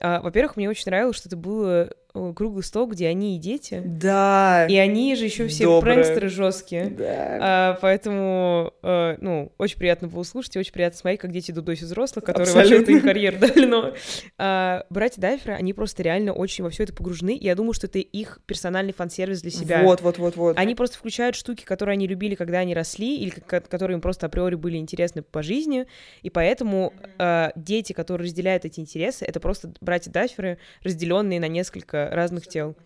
[0.00, 3.82] А, во-первых, мне очень нравилось, что это было круглый стол, где они и дети.
[3.84, 4.66] Да.
[4.68, 5.94] И они же еще все Доброе.
[5.94, 6.86] прэнкстеры жесткие.
[6.86, 7.38] Да.
[7.40, 11.84] А, поэтому, а, ну, очень приятно было слушать, и очень приятно смотреть, как дети дудосят
[11.84, 12.76] взрослых, которые Абсолютно.
[12.76, 13.64] вообще-то им карьеру дали.
[13.64, 13.94] Но
[14.38, 17.34] а, братья Дайфера, они просто реально очень во все это погружены.
[17.34, 19.82] И я думаю, что это их персональный фан-сервис для себя.
[19.82, 20.58] Вот, вот, вот, вот.
[20.58, 24.54] Они просто включают штуки, которые они любили, когда они росли, или которые им просто априори
[24.56, 25.86] были интересны по жизни.
[26.22, 32.01] И поэтому а, дети, которые разделяют эти интересы, это просто братья Дайферы, разделенные на несколько
[32.10, 32.76] разных тел.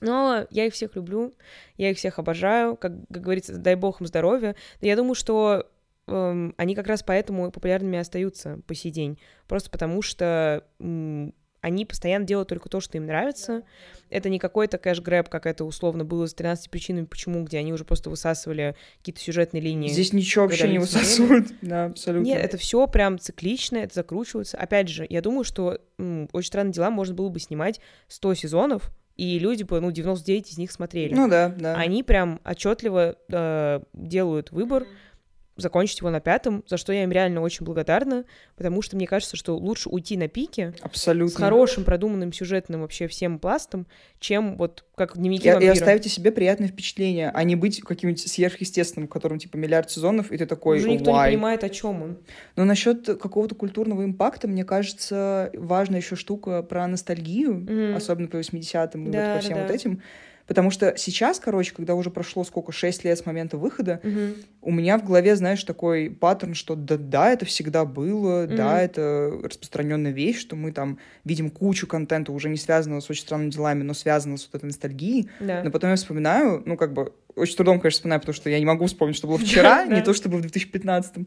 [0.00, 1.32] Но я их всех люблю,
[1.76, 4.56] я их всех обожаю, как, как говорится, дай бог им здоровья.
[4.80, 5.70] Но я думаю, что
[6.08, 9.20] эм, они как раз поэтому популярными остаются по сей день.
[9.46, 13.62] Просто потому что эм, они постоянно делают только то, что им нравится.
[14.10, 17.84] Это не какой-то кэш-грэб, как это условно было с 13 причинами, почему, где они уже
[17.84, 19.88] просто высасывали какие-то сюжетные линии.
[19.88, 21.46] Здесь ничего вообще не высасывают.
[21.62, 22.26] Да, абсолютно.
[22.26, 24.58] Нет, это все прям циклично, это закручивается.
[24.58, 28.90] Опять же, я думаю, что м, «Очень странные дела» можно было бы снимать 100 сезонов,
[29.16, 31.14] и люди бы, ну, 99 из них смотрели.
[31.14, 31.76] Ну да, да.
[31.76, 35.11] Они прям отчетливо э, делают выбор, mm-hmm
[35.56, 38.24] закончить его на пятом, за что я им реально очень благодарна,
[38.56, 41.34] потому что мне кажется, что лучше уйти на пике Абсолютно.
[41.34, 43.86] с хорошим, продуманным сюжетным вообще всем пластом,
[44.18, 45.72] чем вот как в дневнике и, вампира.
[45.72, 49.90] И оставить о себе приятное впечатление, а не быть каким-нибудь сверхъестественным, в котором типа миллиард
[49.90, 51.26] сезонов, и ты такой, Уже никто Why?
[51.26, 52.18] не понимает, о чем он.
[52.56, 57.94] Но насчет какого-то культурного импакта, мне кажется, важная еще штука про ностальгию, mm-hmm.
[57.94, 60.02] особенно по 80-м и да, вот по всем да, вот этим
[60.46, 64.34] Потому что сейчас, короче, когда уже прошло сколько, 6 лет с момента выхода, угу.
[64.62, 68.56] у меня в голове, знаешь, такой паттерн, что да, да, это всегда было, угу.
[68.56, 73.22] да, это распространенная вещь, что мы там видим кучу контента, уже не связанного с очень
[73.22, 75.28] странными делами, но связанного с вот этой ностальгией.
[75.40, 75.62] Да.
[75.62, 78.66] Но потом я вспоминаю, ну, как бы, очень трудом, конечно, вспоминаю, потому что я не
[78.66, 81.26] могу вспомнить, что было вчера, не то, что было в 2015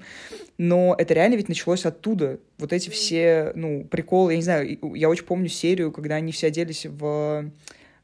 [0.58, 2.39] но это реально ведь началось оттуда.
[2.58, 6.47] Вот эти все, ну, приколы, я не знаю, я очень помню серию, когда они все
[6.47, 7.51] оделись в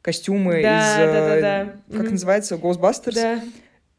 [0.01, 0.97] костюмы да, из...
[0.97, 1.75] Да, да, да.
[1.95, 2.11] Как mm-hmm.
[2.11, 2.55] называется?
[2.55, 3.13] Ghostbusters.
[3.13, 3.43] Да.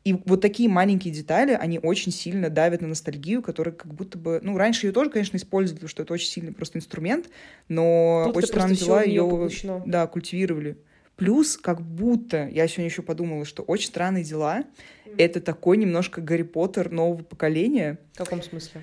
[0.05, 4.41] И вот такие маленькие детали, они очень сильно давят на ностальгию, которая как будто бы...
[4.43, 7.29] Ну, раньше ее тоже, конечно, использовали, потому что это очень сильный просто инструмент,
[7.69, 9.49] но Тут очень странно дела ее,
[9.87, 10.77] да, культивировали.
[11.15, 14.65] Плюс, как будто, я сегодня еще подумала, что очень странные дела
[15.05, 15.15] mm.
[15.19, 17.99] это такой немножко Гарри Поттер нового поколения.
[18.15, 18.81] В каком смысле?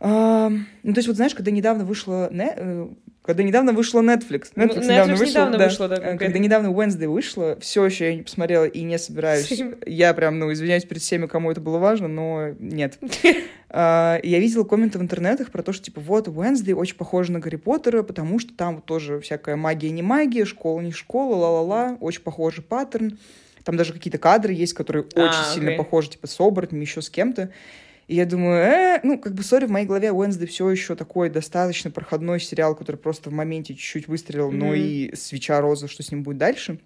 [0.00, 2.88] А, ну, то есть, вот знаешь, когда недавно вышла не, э,
[3.22, 4.52] когда недавно вышла Netflix.
[4.56, 5.96] Netflix, Netflix недавно, вышла, недавно да, вышла, да.
[5.96, 9.62] Э, когда недавно Wednesday вышла, все еще я не посмотрела и не собираюсь.
[9.86, 12.98] Я прям, ну, извиняюсь перед всеми, кому это было важно, но нет.
[13.70, 17.38] Uh, я видела комменты в интернетах про то, что, типа, вот, Wednesday очень похоже на
[17.38, 22.22] Гарри Поттера, потому что там тоже всякая магия не магия, школа не школа, ла-ла-ла, очень
[22.22, 23.18] похожий паттерн.
[23.64, 27.10] Там даже какие-то кадры есть, которые а, очень сильно похожи, типа, с оборотнями, еще с
[27.10, 27.50] кем-то.
[28.12, 31.30] И я думаю, э, ну, как бы, сори, в моей голове Уэнсдей все еще такой
[31.30, 34.56] достаточно проходной сериал, который просто в моменте чуть-чуть выстрелил, mm-hmm.
[34.56, 36.78] но и свеча роза, что с ним будет дальше.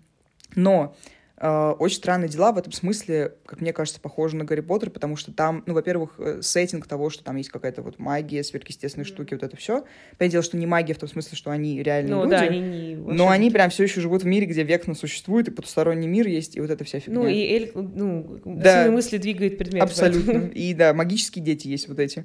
[0.55, 0.95] Но
[1.39, 5.33] очень странные дела в этом смысле, как мне кажется, похожи на Гарри Поттер, потому что
[5.33, 9.09] там, ну, во-первых, э, сеттинг того, что там есть какая-то вот магия, сверхъестественные mm-hmm.
[9.09, 9.85] штуки, вот это все.
[10.17, 12.61] Понятное дело, что не магия в том смысле, что они реальные ну, люди, да, они
[12.61, 16.27] не но они прям все еще живут в мире, где векно существует, и потусторонний мир
[16.27, 17.21] есть, и вот эта вся фигня.
[17.21, 19.83] Ну, и Эль, ну, да, мысли двигает предмет.
[19.83, 20.49] Абсолютно.
[20.55, 22.21] И да, магические дети есть вот эти.
[22.21, 22.25] Uh,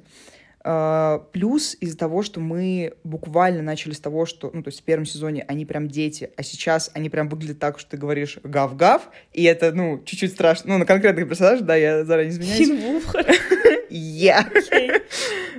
[0.62, 5.06] плюс из-за того, что мы буквально начали с того, что, ну, то есть в первом
[5.06, 9.42] сезоне они прям дети, а сейчас они прям выглядят так, что ты говоришь гав-гав, и
[9.44, 10.72] это, ну, чуть-чуть страшно.
[10.72, 13.02] Ну, на конкретных персонажей, да, я заранее извиняюсь.
[13.90, 14.48] Я.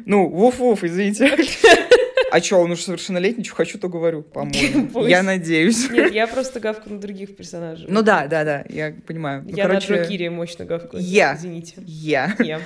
[0.06, 1.32] Ну, вуф-вуф, извините.
[2.32, 5.06] А что, он уже совершеннолетний, что хочу, то говорю, по-моему.
[5.06, 5.92] Я надеюсь.
[5.92, 7.86] Нет, я просто гавку на других персонажей.
[7.88, 9.46] Ну да, да, да, я понимаю.
[9.50, 11.04] Я ну, на Джокире мощно гавкаю.
[11.04, 11.36] Я.
[11.36, 11.76] Извините.
[11.86, 12.36] Я.
[12.40, 12.60] Я.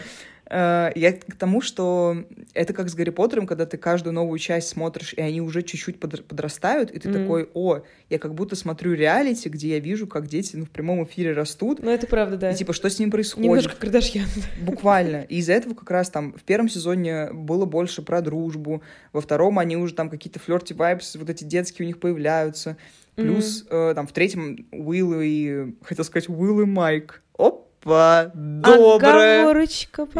[0.50, 4.70] Э, я к тому, что это как с Гарри Поттером, когда ты каждую новую часть
[4.70, 7.22] смотришь, и они уже чуть-чуть подрастают, и ты mm-hmm.
[7.22, 11.04] такой, о, я как будто смотрю реалити, где я вижу, как дети ну, в прямом
[11.04, 11.80] эфире растут.
[11.82, 12.52] Ну, это правда, да.
[12.52, 13.46] И типа, что с ним происходит?
[13.50, 14.28] Немножко Кардашьян.
[14.62, 15.24] Буквально.
[15.30, 18.82] И из-за этого как раз там в первом сезоне было больше про дружбу,
[19.12, 22.78] во втором они уже там какие-то флерти вайбс, вот эти детские у них появляются.
[23.16, 23.92] Плюс mm-hmm.
[23.92, 27.24] э, там в третьем Уилл и, хотел сказать, Уилл и Майк.
[27.36, 29.40] Оп, Опа, доброе.
[29.40, 30.20] Оговорочка по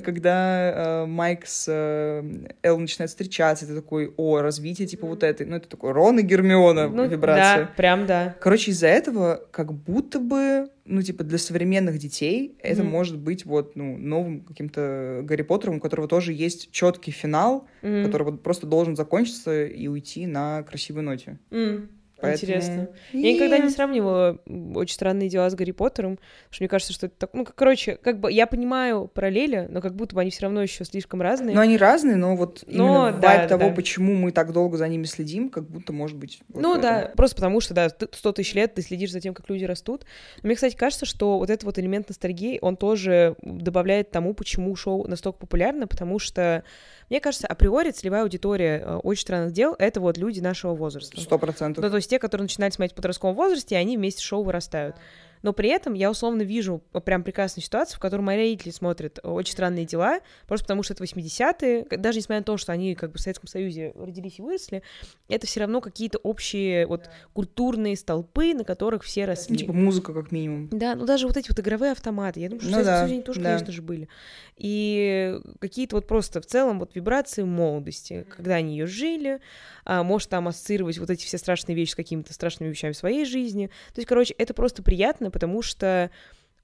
[0.00, 5.46] когда э, Майк с э, Эл начинают встречаться, ты такой, о, развитие типа вот этой.
[5.46, 7.66] Ну, это такой Рон и Гермиона ну, вибрация.
[7.66, 8.34] Да, прям да.
[8.40, 12.60] Короче, из-за этого как будто бы ну, типа, для современных детей mm-hmm.
[12.62, 17.68] это может быть вот, ну, новым каким-то Гарри Поттером, у которого тоже есть четкий финал,
[17.82, 18.06] mm-hmm.
[18.06, 21.38] который вот просто должен закончиться и уйти на красивой ноте.
[21.52, 21.86] Mm.
[22.20, 22.52] Поэтому...
[22.52, 22.88] Интересно.
[23.12, 24.38] Я никогда не сравнивала
[24.74, 27.30] очень странные дела с Гарри Поттером, потому что мне кажется, что это так...
[27.32, 30.84] Ну, короче, как бы я понимаю параллели, но как будто бы они все равно еще
[30.84, 31.54] слишком разные.
[31.54, 33.74] Ну, они разные, но вот но, именно да, вайб того, да.
[33.74, 36.40] почему мы так долго за ними следим, как будто может быть...
[36.48, 39.48] Вот ну, да, просто потому что, да, сто тысяч лет ты следишь за тем, как
[39.48, 40.04] люди растут.
[40.42, 44.74] Но мне, кстати, кажется, что вот этот вот элемент ностальгии, он тоже добавляет тому, почему
[44.76, 46.64] шоу настолько популярно, потому что
[47.10, 51.20] мне кажется, априори целевая аудитория э, «Очень странных дел»— это вот люди нашего возраста.
[51.20, 51.82] Сто процентов.
[51.82, 54.96] Ну, то есть те, которые начинают смотреть в подростковом возрасте, они вместе шоу вырастают
[55.42, 59.52] но при этом я условно вижу прям прекрасную ситуацию, в которой мои родители смотрят «Очень
[59.52, 63.18] странные дела», просто потому что это 80-е, даже несмотря на то, что они как бы
[63.18, 64.82] в Советском Союзе родились и выросли,
[65.28, 69.56] это все равно какие-то общие вот культурные столпы, на которых все росли.
[69.56, 70.68] Типа музыка как минимум.
[70.70, 73.00] Да, ну даже вот эти вот игровые автоматы, я думаю, что ну, в Советском да,
[73.00, 73.50] Союзе они тоже, да.
[73.50, 74.08] конечно же, были.
[74.56, 79.40] И какие-то вот просто в целом вот вибрации молодости, когда они ее жили,
[79.84, 83.24] а, может там ассоциировать вот эти все страшные вещи с какими-то страшными вещами в своей
[83.24, 83.68] жизни.
[83.94, 86.10] То есть, короче, это просто приятно, потому что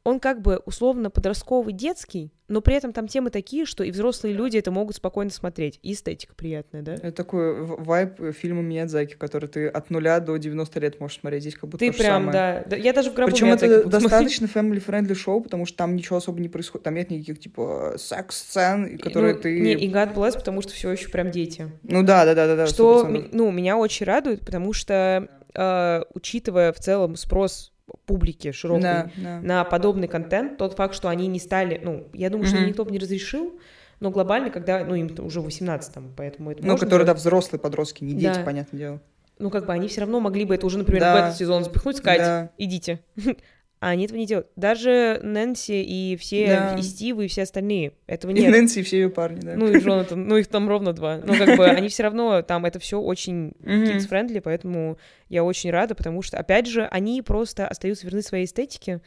[0.06, 4.34] он как бы условно подростковый, детский, но при этом там темы такие, что и взрослые
[4.34, 5.80] люди это могут спокойно смотреть.
[5.82, 6.94] И эстетика приятная, да?
[6.94, 11.42] Это такой вайб фильма Миядзаки, который ты от нуля до 90 лет можешь смотреть.
[11.42, 12.64] Здесь как будто Ты прям, да.
[12.76, 16.48] Я даже в гробу Причем это достаточно family-friendly шоу, потому что там ничего особо не
[16.48, 16.84] происходит.
[16.84, 19.58] Там нет никаких, типа, секс-сцен, которые ну, ты...
[19.58, 21.68] Не, и God bless, потому что все еще прям дети.
[21.82, 22.54] Ну да, да, да, да.
[22.54, 27.72] да что, ну, меня очень радует, потому что, э, учитывая в целом спрос
[28.04, 29.40] публики широкой да, да.
[29.40, 32.66] на подобный контент, тот факт, что они не стали, ну, я думаю, что mm-hmm.
[32.66, 33.58] никто бы не разрешил,
[34.00, 38.04] но глобально, когда, ну, им уже 18 там, поэтому это Ну, которые, да, взрослые подростки,
[38.04, 38.44] не дети, да.
[38.44, 39.00] понятное дело.
[39.38, 41.14] ну, как бы они все равно могли бы это уже, например, да.
[41.14, 42.50] в этот сезон запихнуть, сказать, да.
[42.58, 43.00] идите.
[43.78, 44.48] А они этого не делают.
[44.56, 46.76] Даже Нэнси и все, да.
[46.76, 47.92] и Стивы, и все остальные.
[48.06, 48.44] Этого нет.
[48.44, 49.54] И Нэнси, и все ее парни, да.
[49.54, 51.18] Ну и Джонатан, ну их там ровно два.
[51.18, 55.94] Ну как бы они все равно, там это все очень kids-friendly, поэтому я очень рада,
[55.94, 59.02] потому что, опять же, они просто остаются верны своей эстетике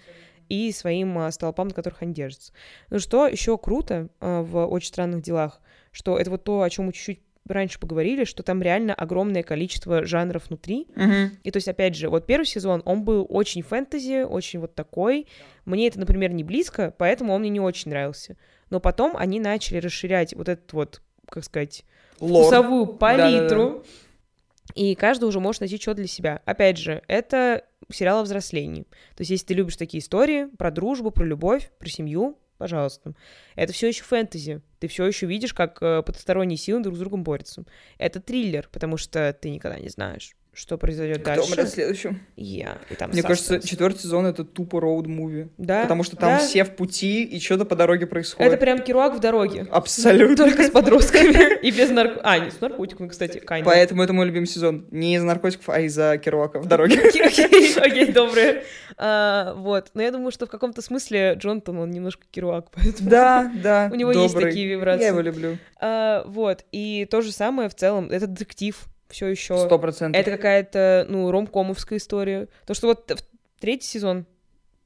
[0.49, 2.53] и своим а, столпам, на которых они держатся.
[2.89, 6.85] Ну что еще круто а, в «Очень странных делах», что это вот то, о чем
[6.85, 7.21] мы чуть-чуть
[7.53, 10.87] раньше поговорили, что там реально огромное количество жанров внутри.
[10.95, 11.29] Uh-huh.
[11.43, 15.27] И то есть, опять же, вот первый сезон, он был очень фэнтези, очень вот такой.
[15.65, 18.37] Мне это, например, не близко, поэтому он мне не очень нравился.
[18.69, 21.85] Но потом они начали расширять вот этот вот, как сказать,
[22.19, 22.45] Лор.
[22.45, 23.69] вкусовую палитру.
[23.69, 23.83] Да-да-да.
[24.75, 26.41] И каждый уже может найти что для себя.
[26.45, 28.83] Опять же, это сериал о взрослении.
[29.15, 33.15] То есть, если ты любишь такие истории про дружбу, про любовь, про семью, пожалуйста.
[33.55, 34.61] Это все еще фэнтези.
[34.79, 37.65] Ты все еще видишь, как э, потусторонние силы друг с другом борются.
[37.97, 41.51] Это триллер, потому что ты никогда не знаешь, что произойдет Кто дальше.
[41.51, 42.19] Умрет следующим?
[42.35, 42.79] Я.
[42.89, 45.49] И там Мне кажется, четвертый сезон это тупо роуд-муви.
[45.57, 45.83] Да.
[45.83, 46.39] Потому что там да.
[46.39, 48.51] все в пути, и что-то по дороге происходит.
[48.51, 49.67] Это прям Керуак в дороге.
[49.71, 50.47] Абсолютно.
[50.47, 52.25] Только с подростками и без наркотиков.
[52.25, 54.87] А, не с наркотиками, кстати, kind Поэтому это мой любимый сезон.
[54.91, 56.99] Не из наркотиков, а из-за Керуака в дороге.
[57.77, 58.63] Окей, добрые.
[58.97, 59.91] А, вот.
[59.93, 62.67] Но я думаю, что в каком-то смысле Джонтон, он немножко Керуак.
[62.99, 65.03] Да, да, У него есть такие вибрации.
[65.03, 65.57] Я его люблю.
[65.79, 66.65] А, вот.
[66.71, 68.09] И то же самое в целом.
[68.11, 68.75] Это детектив
[69.09, 69.57] все еще.
[69.57, 70.19] Сто процентов.
[70.19, 72.47] Это какая-то, ну, ромкомовская история.
[72.65, 73.11] То, что вот
[73.59, 74.25] третий сезон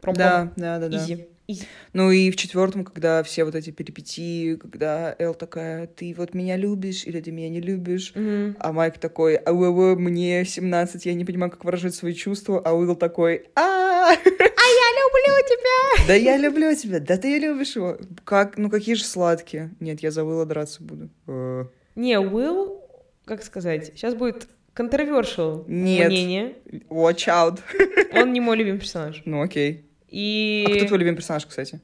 [0.02, 0.24] ромком.
[0.24, 0.98] Да, да, да, да.
[0.98, 1.28] Изи.
[1.46, 1.66] Изи.
[1.92, 6.56] Ну и в четвертом, когда все вот эти перипетии, когда Эл такая, ты вот меня
[6.56, 8.56] любишь или ты меня не любишь, mm-hmm.
[8.60, 12.74] а Майк такой, а вы, мне 17, я не понимаю, как выражать свои чувства, а
[12.74, 16.08] Уилл такой, а А я люблю тебя!
[16.08, 17.98] Да я люблю тебя, да ты любишь его.
[18.24, 19.72] Как, ну какие же сладкие.
[19.80, 21.10] Нет, я за Уилла драться буду.
[21.28, 21.66] Э.
[21.96, 22.83] Не, Уилл
[23.26, 26.10] как сказать, сейчас будет controversial Нет.
[26.10, 26.56] мнение.
[26.90, 27.60] Watch out.
[28.14, 29.22] Он не мой любимый персонаж.
[29.26, 29.90] Ну окей.
[30.08, 30.66] И...
[30.68, 31.82] А кто твой любимый персонаж, кстати?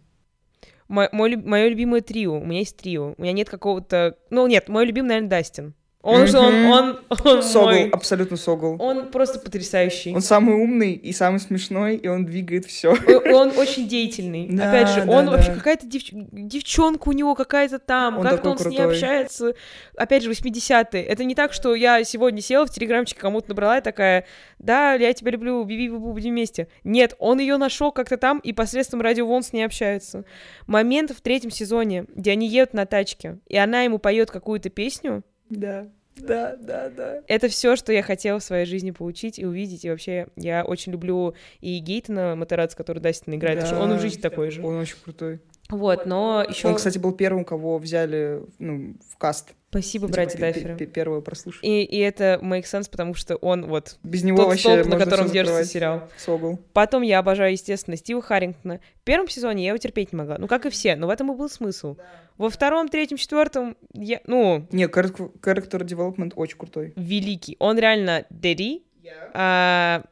[0.87, 2.39] Мое, мое любимое трио.
[2.39, 3.13] У меня есть трио.
[3.17, 4.17] У меня нет какого-то...
[4.31, 5.73] Ну, нет, мой любимый, наверное, Дастин.
[6.01, 7.89] Он же, он, он, он Согл, мой...
[7.89, 8.77] абсолютно Согл.
[8.79, 10.15] Он просто потрясающий.
[10.15, 12.95] Он самый умный и самый смешной, и он двигает все.
[13.33, 14.47] Он очень деятельный.
[14.59, 15.31] Да, Опять же, да, он да.
[15.31, 16.03] вообще какая-то дев...
[16.11, 18.73] девчонка у него какая-то там, как-то он крутой.
[18.73, 19.53] с ней общается.
[19.95, 21.03] Опять же, 80-е.
[21.03, 24.25] Это не так, что я сегодня села в телеграмчике, кому-то набрала и такая,
[24.57, 26.67] да, я тебя люблю, биби бубу будем вместе.
[26.83, 30.25] Нет, он ее нашел как-то там и посредством радио Вон с ней общается.
[30.67, 35.23] Момент в третьем сезоне, где они едут на тачке, и она ему поет какую-то песню,
[35.49, 35.89] да.
[36.21, 37.21] Да, да, да.
[37.27, 39.85] Это все, что я хотела в своей жизни получить и увидеть.
[39.85, 43.97] И вообще, я очень люблю и Гейтона Матераца, который Дастин играет, да, потому что он
[43.97, 44.61] в жизни такой же.
[44.61, 45.39] Он очень крутой.
[45.69, 46.67] Вот, но еще.
[46.67, 49.53] Он, кстати, был первым, кого взяли ну, в каст.
[49.69, 50.75] Спасибо, типа, братья Даффера.
[50.75, 51.63] Первого прослушать.
[51.63, 54.97] И, и это make sense, потому что он вот Без него тот вообще столб, на
[54.97, 56.09] котором держится сериал.
[56.17, 56.59] Согл.
[56.73, 58.79] Потом я обожаю, естественно, Стива Харрингтона.
[58.95, 60.39] В первом сезоне я его терпеть не могла.
[60.39, 61.95] Ну, как и все, но в этом и был смысл.
[61.95, 62.03] Да.
[62.39, 64.65] Во втором, третьем, четвертом я, ну...
[64.71, 66.93] Не, character development очень крутой.
[66.95, 67.55] Великий.
[67.59, 68.81] Он реально дэдди.
[69.03, 69.31] Yeah.
[69.33, 70.03] А,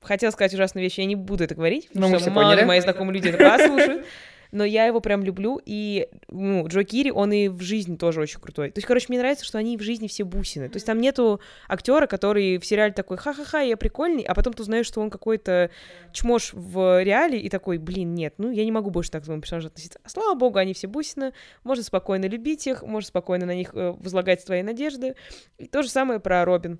[0.00, 3.14] хотела сказать ужасную вещь, я не буду это говорить, потому что мало ли мои знакомые
[3.14, 4.06] люди это послушают
[4.52, 8.38] но я его прям люблю, и, ну, Джо Кири, он и в жизни тоже очень
[8.38, 8.70] крутой.
[8.70, 10.68] То есть, короче, мне нравится, что они в жизни все бусины.
[10.68, 14.62] То есть там нету актера, который в сериале такой, ха-ха-ха, я прикольный, а потом ты
[14.62, 15.70] узнаешь, что он какой-то
[16.12, 19.40] чмош в реале, и такой, блин, нет, ну, я не могу больше так к своему
[19.40, 19.98] персонажу относиться.
[20.04, 21.32] А слава богу, они все бусины,
[21.64, 25.16] можно спокойно любить их, можно спокойно на них э, возлагать свои надежды.
[25.56, 26.78] И то же самое про Робин.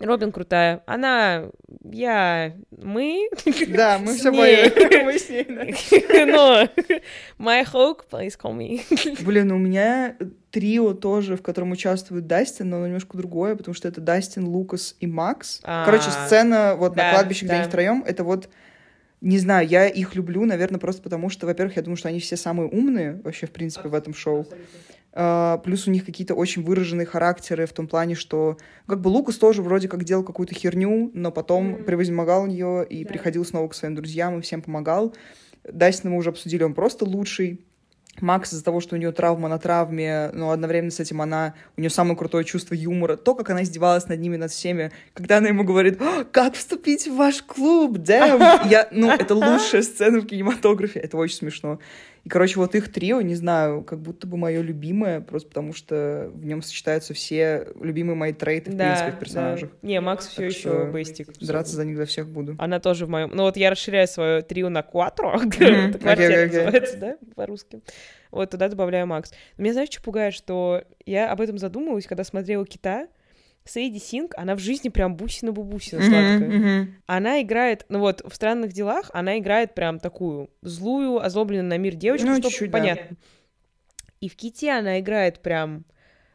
[0.00, 0.82] Робин крутая.
[0.86, 1.46] Она,
[1.82, 3.28] я, мы.
[3.68, 5.04] Да, мы все поняли.
[5.04, 5.46] Мы с ней,
[6.26, 6.68] Но
[7.38, 8.82] my hope, please call me.
[9.24, 10.16] Блин, у меня
[10.50, 14.96] трио тоже, в котором участвует Дастин, но оно немножко другое, потому что это Дастин, Лукас
[15.00, 15.60] и Макс.
[15.62, 18.48] А, Короче, сцена вот на кладбище, где они втроем, это вот
[19.22, 22.36] не знаю, я их люблю, наверное, просто потому что, во-первых, я думаю, что они все
[22.36, 24.42] самые умные вообще, в принципе, в этом шоу.
[24.42, 24.56] Uh,
[25.64, 29.62] плюс у них какие-то очень выраженные характеры в том плане, что как бы Лукас тоже
[29.62, 31.84] вроде как делал какую-то херню, но потом mm-hmm.
[31.84, 33.08] превозмогал ее и yeah.
[33.08, 35.14] приходил снова к своим друзьям и всем помогал.
[35.64, 37.60] Дастина мы уже обсудили, он просто лучший.
[38.20, 41.80] Макс из-за того, что у нее травма на травме, но одновременно с этим она, у
[41.80, 45.48] нее самое крутое чувство юмора, то, как она издевалась над ними, над всеми, когда она
[45.48, 46.00] ему говорит,
[46.32, 51.36] как вступить в ваш клуб, дэм, я, ну, это лучшая сцена в кинематографе, это очень
[51.36, 51.78] смешно.
[52.26, 56.28] И, короче, вот их трио, не знаю, как будто бы мое любимое, просто потому что
[56.34, 59.70] в нем сочетаются все любимые мои трейты, в да, принципе, в персонажах.
[59.70, 59.86] Да.
[59.86, 61.38] Не, Макс все еще бейстик.
[61.38, 62.56] Драться за них за всех буду.
[62.58, 63.30] Она тоже в моем.
[63.32, 67.80] Ну вот я расширяю свое трио на кватро, это квартира называется, да, по-русски.
[68.32, 69.32] Вот туда добавляю Макс.
[69.56, 73.06] Меня, знаешь, что пугает, что я об этом задумалась, когда смотрела «Кита»,
[73.68, 76.38] Сейди Синг, она в жизни прям бусина-бубусина сладкая.
[76.38, 76.86] Mm-hmm, mm-hmm.
[77.06, 81.94] Она играет, ну вот, в «Странных делах» она играет прям такую злую, озлобленную на мир
[81.94, 83.06] девочку, ну, что понятно.
[83.10, 83.16] Да.
[84.20, 85.84] И в «Ките» она играет прям...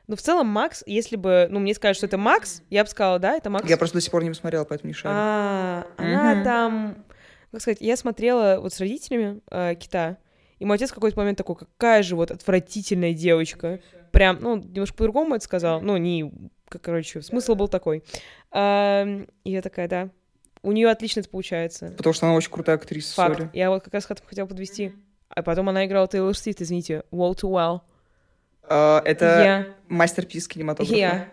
[0.08, 3.17] Ну, в целом, Макс, если бы, ну, мне сказали, что это Макс, я бы сказала,
[3.17, 3.70] да, это Макс.
[3.70, 5.15] Я просто до сих пор не посмотрела, поэтому не шарю.
[5.17, 6.44] А, она mm-hmm.
[6.44, 7.06] там...
[7.52, 10.17] Как сказать, я смотрела вот с родителями э, Кита,
[10.60, 13.80] и мой отец в какой-то момент такой, какая же вот отвратительная девочка.
[14.12, 15.82] Прям, ну, немножко по-другому это сказал.
[15.82, 16.32] Ну, не,
[16.80, 18.03] короче, смысл был такой.
[18.53, 20.09] И я такая, да,
[20.63, 21.93] у нее отлично это получается.
[21.97, 23.15] Потому что она очень крутая актриса.
[23.15, 23.39] Факт.
[23.39, 23.49] Sorry.
[23.53, 24.93] Я вот как раз хотела подвести.
[25.30, 27.82] А потом она играла Тейлор Свифт, извините, Wall to Well.
[28.69, 29.74] Uh, это yeah.
[29.88, 30.93] мастер-пис кинематографа.
[30.93, 31.26] Yeah.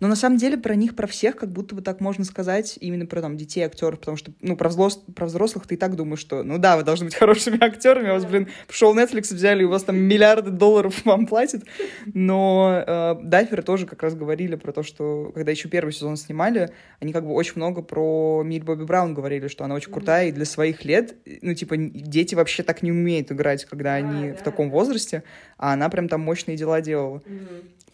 [0.00, 3.06] Но на самом деле про них, про всех, как будто бы так можно сказать, именно
[3.06, 6.20] про там детей, актеров, потому что, ну, про, взлос, про взрослых ты и так думаешь,
[6.20, 9.64] что, ну да, вы должны быть хорошими актерами, у вас, блин, в шоу Netflix взяли,
[9.64, 11.64] у вас там миллиарды долларов вам платят.
[12.14, 16.70] Но э, Дайферы тоже как раз говорили про то, что, когда еще первый сезон снимали,
[17.00, 20.32] они как бы очень много про Миль Бобби Браун говорили, что она очень крутая, и
[20.32, 24.70] для своих лет, ну, типа, дети вообще так не умеют играть, когда они в таком
[24.70, 25.22] возрасте,
[25.58, 27.22] а она прям там мощные дела делала.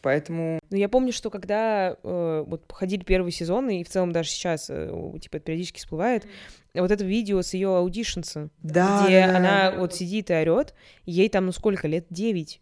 [0.02, 0.58] Поэтому...
[0.70, 4.66] Ну, я помню, что когда э, вот ходили первые сезоны, и в целом даже сейчас,
[4.68, 4.90] э,
[5.20, 6.26] типа, это периодически всплывает,
[6.74, 9.78] вот это видео с ее аудишенса, да, где да, она да.
[9.78, 10.74] вот сидит и орет,
[11.04, 12.06] ей там, ну сколько лет?
[12.10, 12.60] Девять.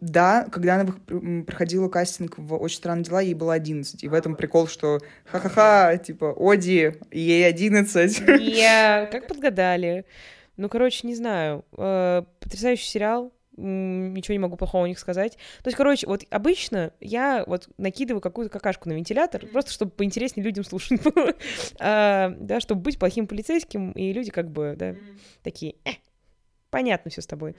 [0.00, 0.92] Да, когда она
[1.44, 4.02] проходила кастинг в «Очень странные дела», ей было 11.
[4.02, 8.22] И в этом прикол, что ха-ха-ха, типа, Оди, ей 11.
[8.40, 9.08] Я...
[9.12, 10.04] Как подгадали?
[10.56, 11.64] Ну, короче, не знаю.
[11.78, 15.36] Э, потрясающий сериал ничего не могу плохого о них сказать.
[15.62, 20.44] То есть, короче, вот обычно я вот накидываю какую-то какашку на вентилятор, просто чтобы поинтереснее
[20.44, 21.34] людям слушать было,
[21.78, 24.94] а, да, чтобы быть плохим полицейским, и люди как бы, да,
[25.42, 25.90] такие, э,
[26.70, 27.54] понятно все с тобой.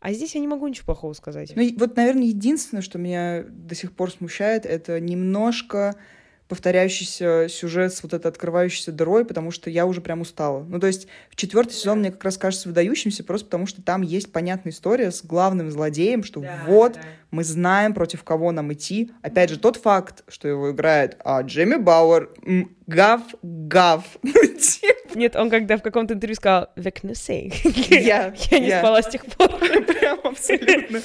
[0.00, 1.52] А здесь я не могу ничего плохого сказать.
[1.56, 5.96] Ну, вот, наверное, единственное, что меня до сих пор смущает, это немножко
[6.48, 10.64] повторяющийся сюжет с вот этой открывающейся дырой, потому что я уже прям устала.
[10.64, 14.02] Ну, то есть в четвертый сезон мне как раз кажется выдающимся, просто потому что там
[14.02, 17.00] есть понятная история с главным злодеем, что да, вот да.
[17.30, 19.10] мы знаем, против кого нам идти.
[19.22, 22.30] Опять же, тот факт, что его играет а, Джейми Бауэр,
[22.86, 24.04] гав, гав.
[24.22, 24.32] Ну,
[25.14, 27.52] Нет, он когда в каком-то интервью сказал «Vecnussy».
[27.88, 29.48] Я, я не спала с тех пор.
[29.58, 31.00] Прям абсолютно.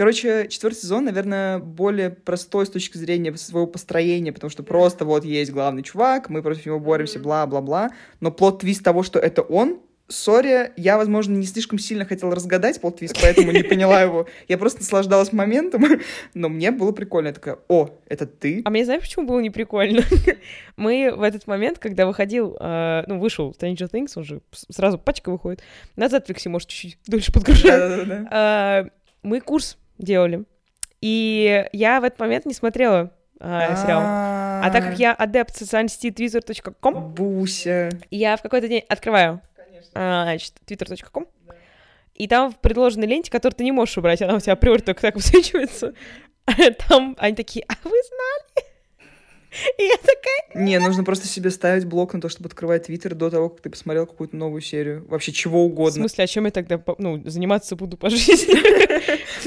[0.00, 5.26] Короче, четвертый сезон, наверное, более простой с точки зрения своего построения, потому что просто вот
[5.26, 7.90] есть главный чувак, мы против него боремся, бла-бла-бла.
[8.18, 12.80] Но plot twist того, что это он, Sorry, я, возможно, не слишком сильно хотела разгадать
[12.80, 14.26] plot twist, поэтому не поняла его.
[14.48, 15.84] Я просто наслаждалась моментом,
[16.32, 17.28] но мне было прикольно.
[17.28, 18.62] Я такая, о, это ты?
[18.64, 20.00] А мне знаешь, почему было не прикольно?
[20.78, 24.40] Мы в этот момент, когда выходил, э, ну, вышел Stranger Things, он же
[24.70, 25.62] сразу пачка выходит,
[25.96, 28.08] на Netflix может чуть-чуть дольше подгружать.
[28.32, 28.84] Э,
[29.22, 30.44] мы курс делали.
[31.00, 34.02] И я в этот момент не смотрела а, сериал.
[34.02, 37.90] А так как я адепт социальной сети twitter.com, Буся.
[38.10, 39.40] я в какой-то день открываю
[39.94, 41.26] а, значит, twitter.com,
[42.14, 45.00] и там в предложенной ленте, которую ты не можешь убрать, она у тебя априори только
[45.00, 45.94] так высвечивается,
[46.88, 48.69] там они такие, а вы знали?
[49.78, 50.64] И я такая...
[50.64, 53.70] Не, нужно просто себе ставить блок на то, чтобы открывать Твиттер до того, как ты
[53.70, 55.04] посмотрел какую-то новую серию.
[55.08, 55.90] Вообще чего угодно.
[55.90, 58.54] В смысле, а чем я тогда ну, заниматься буду по жизни?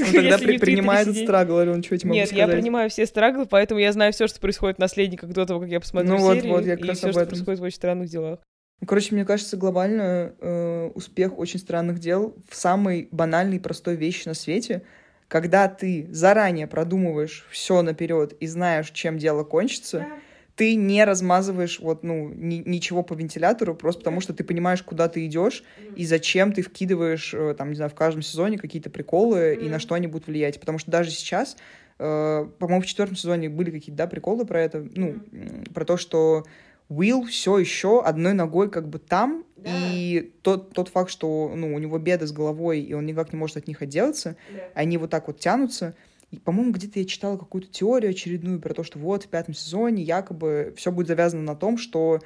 [0.00, 3.92] Он тогда принимает страгл, или он что тебе Нет, я принимаю все страглы, поэтому я
[3.92, 6.50] знаю все, что происходит в наследниках до того, как я посмотрю ну, серию.
[6.50, 7.28] Вот, вот, я как раз об этом.
[7.28, 8.40] происходит в очень странных делах.
[8.80, 13.94] Ну, короче, мне кажется, глобально э, успех очень странных дел в самой банальной и простой
[13.94, 14.82] вещи на свете—
[15.28, 20.08] когда ты заранее продумываешь все наперед и знаешь, чем дело кончится, да.
[20.56, 25.08] ты не размазываешь вот, ну, ни, ничего по вентилятору, просто потому что ты понимаешь, куда
[25.08, 25.94] ты идешь mm.
[25.96, 29.66] и зачем ты вкидываешь, э, там, не знаю, в каждом сезоне какие-то приколы mm.
[29.66, 30.60] и на что они будут влиять.
[30.60, 31.56] Потому что даже сейчас,
[31.98, 35.72] э, по-моему, в четвертом сезоне были какие-то, да, приколы про это, ну, mm.
[35.72, 36.44] про то, что
[36.88, 39.70] Уилл все еще одной ногой как бы там, да.
[39.72, 43.38] и тот, тот факт, что ну, у него беды с головой, и он никак не
[43.38, 44.60] может от них отделаться, да.
[44.74, 45.94] они вот так вот тянутся.
[46.30, 50.02] И, по-моему, где-то я читала какую-то теорию очередную про то, что вот в пятом сезоне
[50.02, 52.20] якобы все будет завязано на том, что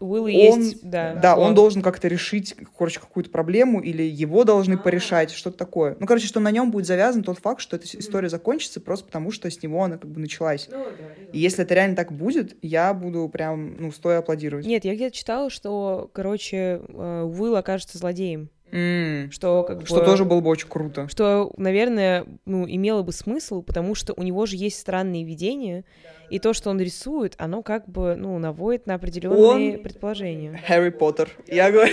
[0.00, 1.14] Уилл он, есть, да.
[1.14, 4.82] Да, он должен как-то решить, короче, какую-то проблему, или его должны А-а-а.
[4.82, 5.96] порешать, что-то такое.
[6.00, 9.30] Ну, короче, что на нем будет завязан тот факт, что эта история закончится просто потому,
[9.30, 10.68] что с него она как бы началась.
[10.70, 14.66] Ну, да, И если это реально так будет, я буду прям, ну, стоя аплодировать.
[14.66, 18.48] Нет, я где-то читала, что, короче, э, Уилл окажется злодеем.
[18.72, 19.30] Mm.
[19.30, 21.08] Что, как что бы, тоже было бы очень круто.
[21.08, 25.84] Что, наверное, ну, имело бы смысл, потому что у него же есть странные видения,
[26.30, 29.82] и то, что он рисует, оно как бы, ну, наводит на определенные он...
[29.82, 30.60] предположения.
[30.68, 31.30] Harry Поттер.
[31.46, 31.92] Я говорю...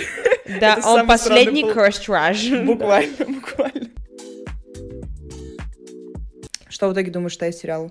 [0.60, 2.64] Да, он последний Rush.
[2.64, 3.88] Буквально, буквально.
[6.68, 7.90] Что в итоге думаешь, что из сериала?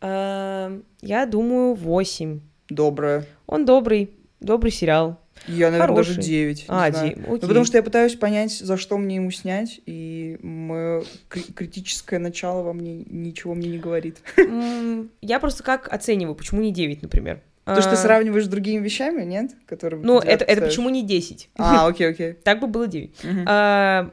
[0.00, 2.40] А, я думаю, 8.
[2.68, 3.26] Доброе.
[3.46, 4.10] Он добрый,
[4.40, 5.18] добрый сериал.
[5.46, 6.16] Я, наверное, Хороший.
[6.16, 6.64] даже 9.
[6.68, 11.04] А, 9, ну, потому что я пытаюсь понять, за что мне ему снять, и мое
[11.28, 14.18] критическое начало во мне ничего мне не говорит.
[15.20, 17.40] Я просто как оцениваю, почему не 9, например?
[17.64, 17.98] То, что ты а.
[17.98, 19.52] сравниваешь с другими вещами, нет?
[19.66, 21.50] Которые ну, это, это почему не 10?
[21.56, 22.32] А, окей, окей.
[22.34, 23.16] Так бы было 9.
[23.46, 24.10] А,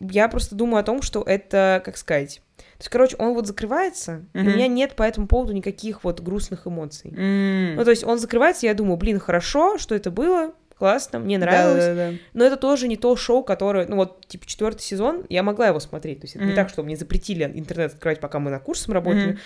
[0.00, 2.42] я просто думаю о том, что это, как сказать...
[2.56, 6.20] То есть, короче, он вот закрывается, и у меня нет по этому поводу никаких вот
[6.20, 7.10] грустных эмоций.
[7.10, 11.84] Ну, то есть он закрывается, я думаю, блин, хорошо, что это было, классно, мне нравилось.
[11.84, 12.16] Да, да, да.
[12.34, 15.80] Но это тоже не то шоу, которое, ну вот, типа, четвертый сезон, я могла его
[15.80, 16.20] смотреть.
[16.20, 16.48] То есть это mm-hmm.
[16.48, 19.32] не так, что мне запретили интернет открывать, пока мы на курсе работали.
[19.32, 19.38] Mm-hmm.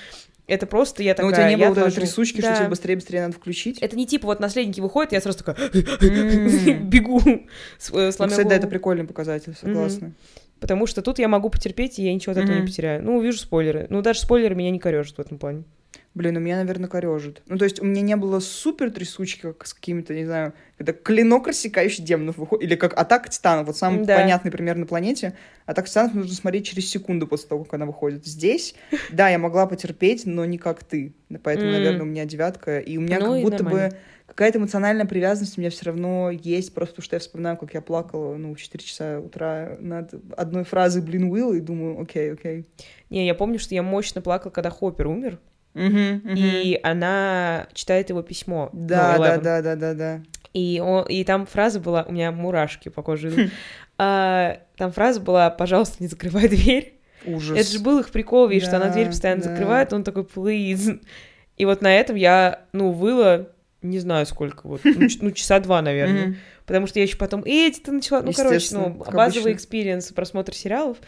[0.48, 1.30] Это просто я такая...
[1.30, 2.50] Но у тебя не было вот этой трясучки, да.
[2.50, 3.78] что тебе быстрее-быстрее надо включить?
[3.78, 5.56] Это не типа вот наследники выходят, я сразу такая
[6.80, 7.20] бегу,
[7.78, 10.12] сломя ну, Кстати, да, это прикольный показатель, согласна.
[10.58, 13.02] Потому что тут я могу потерпеть, и я ничего от этого не потеряю.
[13.02, 13.86] Ну, увижу спойлеры.
[13.88, 15.64] Ну, даже спойлеры меня не корежат в этом плане.
[16.14, 17.42] Блин, у меня, наверное, корежит.
[17.46, 20.92] Ну, то есть у меня не было супер трясучки, как с какими-то, не знаю, когда
[20.92, 24.16] клинок рассекающий демонов выходит, или как атака титанов, вот самый да.
[24.16, 25.34] понятный пример на планете.
[25.64, 28.26] Атака титанов нужно смотреть через секунду после того, как она выходит.
[28.26, 28.74] Здесь,
[29.10, 31.14] да, я могла потерпеть, но не как ты.
[31.42, 31.72] Поэтому, mm.
[31.72, 32.78] наверное, у меня девятка.
[32.78, 33.92] И у меня ну, как будто бы
[34.26, 37.80] какая-то эмоциональная привязанность у меня все равно есть, просто потому что я вспоминаю, как я
[37.80, 42.66] плакала, ну, в 4 часа утра над одной фразой «Блин, Уилл», и думаю, окей, окей.
[43.10, 45.38] Не, я помню, что я мощно плакала, когда Хоппер умер.
[45.74, 48.70] И она читает его письмо.
[48.72, 50.22] Да, ну, да, да, да, да, да.
[50.52, 53.50] И, он, и там фраза была, у меня мурашки по коже
[53.98, 56.98] а, там фраза была, пожалуйста, не закрывай дверь.
[57.24, 57.56] Ужас.
[57.56, 59.50] Это же был их прикол, видишь, да, что она дверь постоянно да.
[59.50, 61.00] закрывает, он такой, please.
[61.56, 63.50] И вот на этом я, ну, выла,
[63.80, 66.36] не знаю сколько, вот, ну, ну часа два, наверное.
[66.66, 70.98] Потому что я еще потом эти-то начала, ну, короче, ну, базовый experience просмотра сериалов.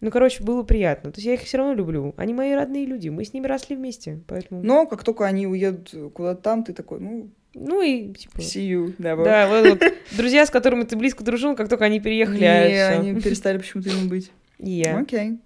[0.00, 1.10] Ну, короче, было приятно.
[1.10, 2.14] То есть я их все равно люблю.
[2.16, 3.08] Они мои родные люди.
[3.08, 4.62] Мы с ними росли вместе, поэтому...
[4.62, 7.30] Но как только они уедут куда-то там, ты такой, ну...
[7.54, 8.38] Ну и типа...
[8.38, 9.24] See you, never.
[9.24, 12.76] Да, вот, вот друзья, с которыми ты близко дружил, как только они переехали, а Не,
[12.76, 14.30] а они перестали почему-то им быть.
[14.58, 14.98] Я.
[14.98, 15.40] Окей.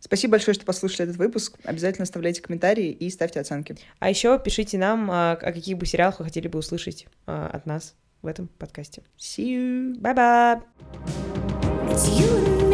[0.00, 1.58] Спасибо большое, что послушали этот выпуск.
[1.64, 3.76] Обязательно оставляйте комментарии и ставьте оценки.
[3.98, 7.66] А еще пишите нам, а, о каких бы сериалах вы хотели бы услышать а, от
[7.66, 9.02] нас в этом подкасте.
[9.18, 10.00] See you.
[10.00, 11.57] Bye-bye.
[12.00, 12.67] It's you.